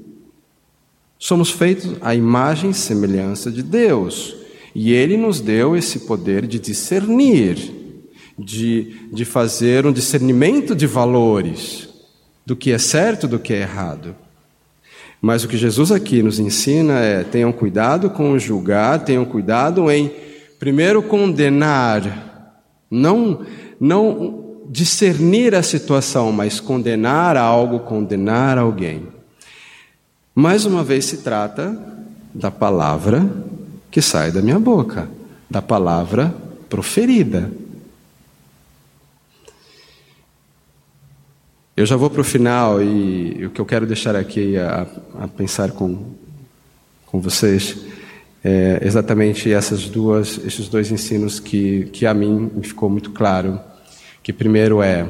Somos 1.27 1.51
feitos 1.51 1.91
à 2.03 2.15
imagem 2.15 2.71
e 2.71 2.75
semelhança 2.75 3.51
de 3.51 3.61
Deus. 3.61 4.37
E 4.73 4.93
Ele 4.93 5.17
nos 5.17 5.41
deu 5.41 5.75
esse 5.75 5.99
poder 5.99 6.47
de 6.47 6.61
discernir, 6.61 7.59
de, 8.39 8.95
de 9.13 9.25
fazer 9.25 9.85
um 9.87 9.93
discernimento 9.93 10.73
de 10.73 10.87
valores, 10.87 11.89
do 12.47 12.55
que 12.55 12.71
é 12.71 12.79
certo 12.79 13.27
do 13.27 13.41
que 13.41 13.53
é 13.53 13.63
errado. 13.63 14.15
Mas 15.21 15.43
o 15.43 15.49
que 15.49 15.57
Jesus 15.57 15.91
aqui 15.91 16.23
nos 16.23 16.39
ensina 16.39 17.01
é: 17.01 17.25
tenham 17.25 17.51
cuidado 17.51 18.09
com 18.09 18.39
julgar, 18.39 19.05
tenham 19.05 19.25
cuidado 19.25 19.91
em, 19.91 20.13
primeiro, 20.61 21.03
condenar, 21.03 22.63
não, 22.89 23.45
não 23.81 24.63
discernir 24.71 25.57
a 25.57 25.63
situação, 25.65 26.31
mas 26.31 26.61
condenar 26.61 27.37
algo, 27.37 27.81
condenar 27.81 28.59
alguém. 28.59 29.16
Mais 30.39 30.67
uma 30.67 30.85
vez 30.85 31.07
se 31.07 31.17
trata 31.23 31.75
da 32.35 32.51
palavra 32.51 33.27
que 33.91 34.03
sai 34.03 34.31
da 34.31 34.43
minha 34.43 34.61
boca, 34.61 35.09
da 35.49 35.63
palavra 35.63 36.29
proferida. 36.69 37.51
Eu 41.75 41.87
já 41.87 41.97
vou 41.97 42.11
para 42.11 42.21
o 42.21 42.25
final 42.25 42.83
e 42.83 43.47
o 43.47 43.51
que 43.51 43.59
eu 43.59 43.65
quero 43.65 43.87
deixar 43.87 44.15
aqui 44.15 44.59
a, 44.59 44.87
a 45.21 45.27
pensar 45.27 45.71
com, 45.71 46.13
com 47.07 47.19
vocês 47.19 47.79
é 48.45 48.81
exatamente 48.83 49.51
essas 49.51 49.89
duas, 49.89 50.37
esses 50.45 50.69
dois 50.69 50.91
ensinos 50.93 51.41
que, 51.41 51.87
que 51.87 52.05
a 52.05 52.13
mim 52.13 52.51
me 52.55 52.63
ficou 52.63 52.91
muito 52.91 53.11
claro 53.13 53.59
que 54.23 54.35
primeiro 54.35 54.83
é 54.83 55.09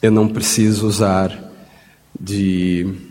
eu 0.00 0.12
não 0.12 0.28
preciso 0.28 0.86
usar 0.86 1.52
de 2.20 3.10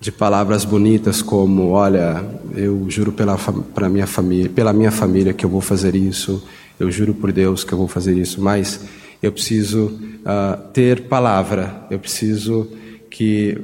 de 0.00 0.12
palavras 0.12 0.64
bonitas 0.64 1.22
como 1.22 1.70
olha 1.70 2.24
eu 2.54 2.84
juro 2.88 3.12
pela 3.12 3.36
para 3.36 3.88
minha 3.88 4.06
família 4.06 4.50
pela 4.50 4.72
minha 4.72 4.90
família 4.90 5.32
que 5.32 5.44
eu 5.44 5.50
vou 5.50 5.60
fazer 5.60 5.94
isso 5.94 6.46
eu 6.78 6.90
juro 6.90 7.14
por 7.14 7.32
Deus 7.32 7.64
que 7.64 7.72
eu 7.72 7.78
vou 7.78 7.88
fazer 7.88 8.16
isso 8.16 8.40
mas 8.40 8.80
eu 9.22 9.32
preciso 9.32 9.86
uh, 9.86 10.68
ter 10.72 11.02
palavra 11.08 11.86
eu 11.90 11.98
preciso 11.98 12.68
que 13.10 13.56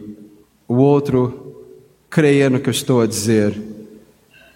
o 0.67 0.77
outro 0.77 1.65
creia 2.09 2.49
no 2.49 2.61
que 2.61 2.69
eu 2.69 2.73
estou 2.73 3.03
a 3.03 3.07
dizer 3.07 3.61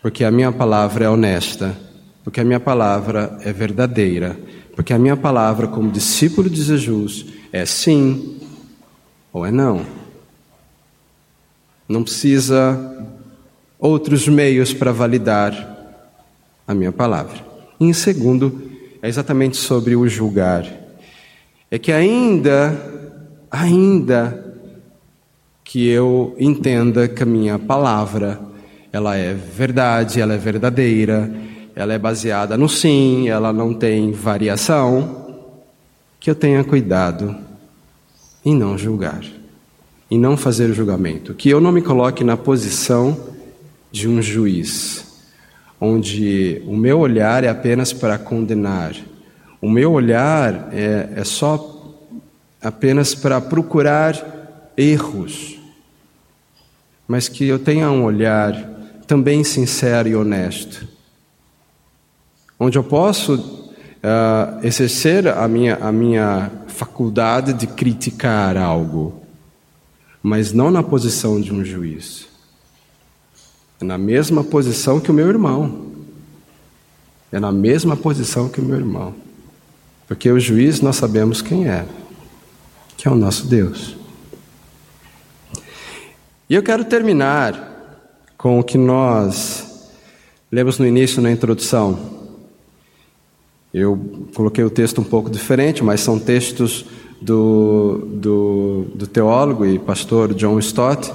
porque 0.01 0.25
a 0.25 0.31
minha 0.31 0.53
palavra 0.53 1.05
é 1.05 1.09
honesta 1.09 1.77
porque 2.23 2.41
a 2.41 2.45
minha 2.45 2.61
palavra 2.61 3.39
é 3.43 3.53
verdadeira 3.53 4.39
porque 4.75 4.93
a 4.93 4.99
minha 4.99 5.17
palavra, 5.17 5.69
como 5.69 5.91
discípulo 5.91 6.51
de 6.51 6.61
Jesus, 6.61 7.27
é 7.53 7.65
sim 7.65 8.41
ou 9.33 9.47
é 9.47 9.51
não. 9.51 9.87
Não 11.89 12.03
precisa 12.03 13.09
outros 13.79 14.27
meios 14.29 14.73
para 14.73 14.93
validar 14.93 15.53
a 16.67 16.75
minha 16.75 16.93
palavra. 16.93 17.45
E 17.79 17.85
em 17.85 17.93
segundo, 17.93 18.71
é 19.03 19.09
exatamente 19.09 19.57
sobre 19.57 19.95
o 19.95 20.09
julgar. 20.09 20.67
É 21.71 21.79
que 21.79 21.93
ainda, 21.93 22.75
ainda 23.51 24.45
que 25.63 25.89
eu 25.89 26.35
entenda 26.39 27.09
que 27.09 27.23
a 27.23 27.27
minha 27.27 27.59
palavra, 27.59 28.41
ela 28.93 29.17
é 29.17 29.35
verdade, 29.35 30.21
ela 30.21 30.35
é 30.35 30.39
verdadeira, 30.39 31.31
ela 31.75 31.93
é 31.93 31.99
baseada 31.99 32.57
no 32.57 32.69
sim, 32.69 33.29
ela 33.29 33.53
não 33.53 33.75
tem 33.75 34.13
variação, 34.13 35.43
que 36.21 36.31
eu 36.31 36.35
tenha 36.35 36.63
cuidado 36.63 37.37
em 38.45 38.55
não 38.55 38.79
julgar, 38.79 39.23
em 40.15 40.19
não 40.19 40.37
fazer 40.37 40.71
o 40.71 40.75
julgamento, 40.75 41.35
que 41.35 41.49
eu 41.49 41.61
não 41.61 41.73
me 41.73 41.83
coloque 41.83 42.23
na 42.23 42.37
posição 42.37 43.17
de 43.91 44.09
um 44.09 44.21
juiz, 44.21 45.05
onde 45.81 46.63
o 46.67 46.77
meu 46.77 46.99
olhar 47.01 47.45
é 47.45 47.49
apenas 47.49 47.93
para 47.93 48.19
condenar, 48.19 48.95
o 49.61 49.69
meu 49.69 49.93
olhar 49.93 50.69
é, 50.73 51.11
é 51.17 51.25
só 51.25 51.97
apenas 52.63 53.15
para 53.15 53.41
procurar 53.41 54.73
erros, 54.77 55.59
mas 57.07 57.29
que 57.29 57.47
eu 57.47 57.59
tenha 57.59 57.91
um 57.91 58.05
olhar 58.05 58.55
também 59.07 59.45
sincero 59.45 60.09
e 60.09 60.17
honesto 60.17 60.95
onde 62.59 62.79
eu 62.79 62.85
posso 62.85 63.35
uh, 63.35 64.65
exercer 64.67 65.29
a 65.29 65.47
minha, 65.49 65.77
a 65.77 65.91
minha 65.91 66.51
faculdade 66.69 67.53
de 67.53 67.67
criticar 67.67 68.57
algo, 68.57 69.23
mas 70.25 70.55
não 70.55 70.71
na 70.71 70.83
posição 70.83 71.39
de 71.39 71.53
um 71.53 71.63
juiz. 71.63 72.27
É 73.79 73.85
na 73.85 73.99
mesma 73.99 74.43
posição 74.43 74.99
que 74.99 75.11
o 75.11 75.15
meu 75.15 75.29
irmão. 75.29 75.93
É 77.31 77.39
na 77.39 77.53
mesma 77.53 77.95
posição 77.95 78.49
que 78.49 78.59
o 78.59 78.65
meu 78.65 78.77
irmão. 78.77 79.15
Porque 80.09 80.31
o 80.31 80.41
juiz 80.41 80.81
nós 80.81 80.97
sabemos 80.97 81.43
quem 81.43 81.69
é, 81.69 81.87
que 82.97 83.07
é 83.07 83.11
o 83.11 83.15
nosso 83.15 83.47
Deus. 83.47 83.99
E 86.49 86.55
eu 86.55 86.63
quero 86.63 86.87
terminar 86.87 88.01
com 88.39 88.59
o 88.59 88.65
que 88.65 88.79
nós 88.79 89.91
lemos 90.51 90.79
no 90.79 90.87
início, 90.87 91.21
na 91.21 91.31
introdução. 91.31 92.33
Eu 93.75 94.27
coloquei 94.35 94.65
o 94.65 94.71
texto 94.71 95.03
um 95.03 95.05
pouco 95.05 95.29
diferente, 95.29 95.85
mas 95.85 96.01
são 96.01 96.19
textos 96.19 96.87
do, 97.25 98.07
do, 98.07 98.87
do 98.95 99.07
teólogo 99.07 99.65
e 99.65 99.79
pastor 99.79 100.35
John 100.35 100.59
Stott 100.59 101.11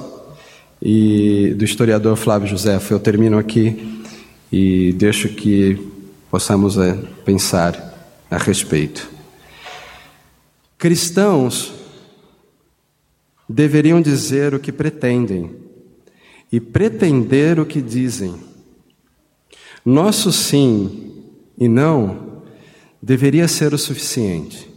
e 0.82 1.54
do 1.56 1.64
historiador 1.64 2.18
Flávio 2.18 2.48
José. 2.48 2.80
Eu 2.90 3.00
termino 3.00 3.38
aqui 3.38 4.02
e 4.52 4.92
deixo 4.94 5.30
que 5.30 5.78
possamos 6.32 6.78
é, 6.78 6.94
pensar 7.24 8.18
a 8.30 8.38
respeito. 8.38 9.08
Cristãos 10.80 11.74
deveriam 13.48 14.02
dizer 14.02 14.56
o 14.56 14.60
que 14.60 14.72
pretendem 14.72 15.52
e 16.52 16.60
pretender 16.60 17.60
o 17.60 17.66
que 17.68 17.82
dizem. 17.82 18.34
Nosso 19.86 20.32
sim 20.32 21.14
e 21.56 21.68
não 21.68 22.42
deveria 23.00 23.48
ser 23.48 23.76
o 23.76 23.78
suficiente. 23.78 24.69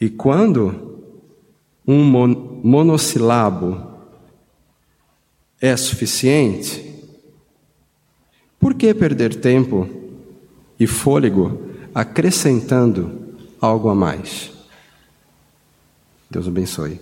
E 0.00 0.08
quando 0.08 1.02
um 1.86 2.04
monossílabo 2.62 3.82
é 5.60 5.76
suficiente? 5.76 6.84
Por 8.60 8.74
que 8.74 8.92
perder 8.94 9.34
tempo 9.34 9.88
e 10.78 10.86
fôlego 10.86 11.60
acrescentando 11.94 13.34
algo 13.60 13.88
a 13.88 13.94
mais? 13.94 14.52
Deus 16.30 16.46
abençoe. 16.46 17.00